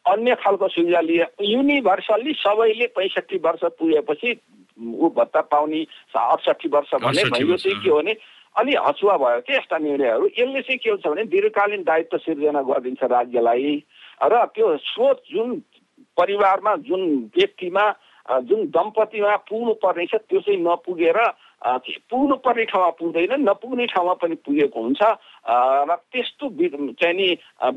अन्य 0.05 0.35
खालको 0.35 0.67
सुविधा 0.67 0.99
लिए। 0.99 1.25
युनिभर्सल्ली 1.41 2.33
सबैले 2.39 2.87
पैँसठी 2.95 3.37
वर्ष 3.45 3.63
पुगेपछि 3.79 4.29
ऊ 4.79 5.09
भत्ता 5.15 5.41
पाउने 5.47 5.81
अठसट्ठी 6.15 6.69
वर्ष 6.69 6.93
भन्ने 7.03 7.23
भयो 7.31 7.57
चाहिँ 7.57 7.77
के 7.83 7.89
हो 7.89 7.97
भने 7.97 8.15
अलि 8.55 8.73
हचुवा 8.85 9.15
भयो 9.17 9.39
कि 9.41 9.53
यस्ता 9.53 9.77
निर्णयहरू। 9.77 10.25
यसले 10.37 10.61
चाहिँ 10.61 10.77
के 10.77 10.89
हुन्छ 10.89 11.07
भने 11.07 11.23
दीर्घकालीन 11.25 11.83
दायित्व 11.83 12.17
सिर्जना 12.17 12.61
गरिदिन्छ 12.61 13.03
राज्यलाई 13.03 13.75
र 14.23 14.45
त्यो 14.55 14.77
स्रोत 14.77 15.23
जुन 15.31 15.61
परिवारमा 16.17 16.75
जुन 16.87 17.01
व्यक्तिमा 17.37 17.85
जुन 18.43 18.59
दम्पतिमा 18.75 19.35
पुग्नु 19.49 19.73
पर्ने 19.83 20.05
छ 20.05 20.15
त्यो 20.29 20.39
चाहिँ 20.39 20.59
नपुगेर 20.61 21.19
पुग्नु 21.63 22.35
पर्ने 22.43 22.63
ठाउँमा 22.67 22.89
पुग्दैन 22.99 23.33
नपुग्ने 23.39 23.85
ठाउँमा 23.87 24.13
पनि 24.19 24.35
पुगेको 24.43 24.79
हुन्छ। 24.83 25.01
र 25.01 25.95
त्यस्तो 26.11 26.45
चाहिँ 26.99 27.15
नि 27.15 27.27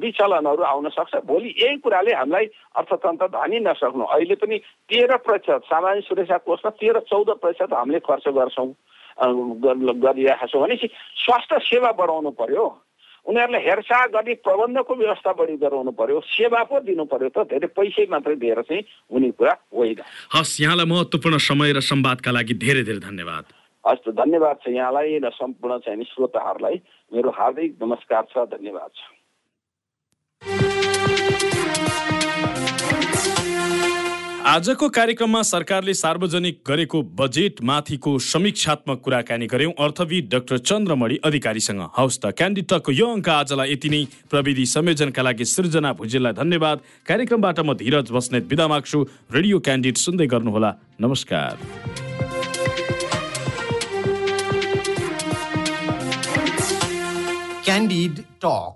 विचलनहरू 0.03 0.63
आउन 0.63 0.89
सक्छ। 0.91 1.23
भोलि 1.23 1.55
यही 1.55 1.77
कुराले 1.87 2.13
हामीलाई 2.19 2.47
अर्थतन्त्र 2.83 3.27
धनी 3.31 3.59
नसक्नु। 3.63 4.05
अहिले 4.05 4.35
पनि 4.43 4.57
तेह्र 4.91 5.17
प्रतिशत 5.23 5.71
सामाजिक 5.71 6.05
सुरक्षा 6.05 6.39
कोषमा 6.43 6.71
तेह्र 6.83 6.99
चौध 7.07 7.31
प्रतिशत 7.39 7.71
हामीले 7.73 8.01
खर्च 8.03 8.27
गर्छौँ 8.35 8.71
गरिरहेका 9.17 10.47
छौँ 10.51 10.63
भनेपछि 10.63 10.89
स्वास्थ्य 11.25 11.59
सेवा 11.71 11.91
बढाउनु 11.95 12.31
पर्यो। 12.35 12.67
उनीहरूलाई 13.27 13.63
हेरचाह 13.63 14.03
गर्ने 14.15 14.35
प्रबन्धको 14.39 14.95
व्यवस्था 14.95 15.33
बढी 15.35 15.57
गराउनु 15.59 15.91
पर्यो। 15.99 16.21
सेवा 16.27 16.63
पो 16.71 16.79
दिनु 16.87 17.05
पर्यो 17.11 17.29
त। 17.35 17.43
धेरै 17.51 17.69
पैसै 17.75 18.07
मात्रै 18.07 18.35
दिएर 18.39 18.63
चाहिँ 18.63 18.83
हुने 19.11 19.31
कुरा 19.35 19.55
होइन। 19.75 19.99
हस् 20.31 20.61
यहाँलाई 20.63 20.87
महत्त्वपूर्ण 20.87 21.39
समय 21.39 21.73
र 21.75 21.81
संवादका 21.83 22.31
लागि 22.31 22.55
धेरै 22.55 22.83
धेरै 22.87 23.03
धन्यवाद। 23.03 23.45
हस् 23.87 24.09
धन्यवाद 24.11 24.57
छ 24.63 24.69
यहाँलाई 24.69 25.19
र 25.23 25.31
सम्पूर्ण 25.31 25.79
चाहिँ 25.87 26.05
श्रोताहरूलाई। 26.05 26.77
मेरो 27.13 27.31
हार्दिक 27.31 27.71
नमस्कार 27.83 28.23
छ 28.31 28.35
धन्यवाद 28.51 28.91
छ। 28.91 29.03
आजको 34.47 34.89
कार्यक्रममा 34.89 35.43
सरकारले 35.43 35.95
सार्वजनिक 35.95 36.59
गरेको 36.67 37.03
बजेट 37.19 37.63
माथिको 37.63 38.19
समीक्षात्मक 38.19 39.01
कुराकानी 39.03 39.47
गर्यौं। 39.47 39.73
अर्थविद 39.75 40.29
डाक्टर 40.33 40.59
चन्द्रमणि 40.63 41.17
अधिकारीसँग। 41.25 41.81
हवस् 41.99 42.21
त 42.23 42.31
क्यान्डिटकको 42.35 42.93
यो 42.93 43.07
अङ्क 43.07 43.29
आजलाई 43.29 43.73
यति 43.73 43.89
नै। 43.91 44.03
प्रविधि 44.31 44.67
संयोजनका 44.67 45.23
लागि 45.23 45.45
सृजना 45.45 45.93
भुजेललाई 45.99 46.33
धन्यवाद। 46.33 46.79
कार्यक्रमबाट 47.07 47.59
म 47.61 47.75
धीरज 47.75 48.11
बस्नेत 48.11 48.45
बिदा 48.47 48.67
माग्छु। 48.67 48.99
रेडियो 49.31 49.59
क्यान्डिड 49.61 49.97
सुन्दै 49.99 50.27
गर्नुहोला। 50.27 50.71
नमस्कार। 51.01 52.06
Candid 57.77 58.25
Talk. 58.41 58.75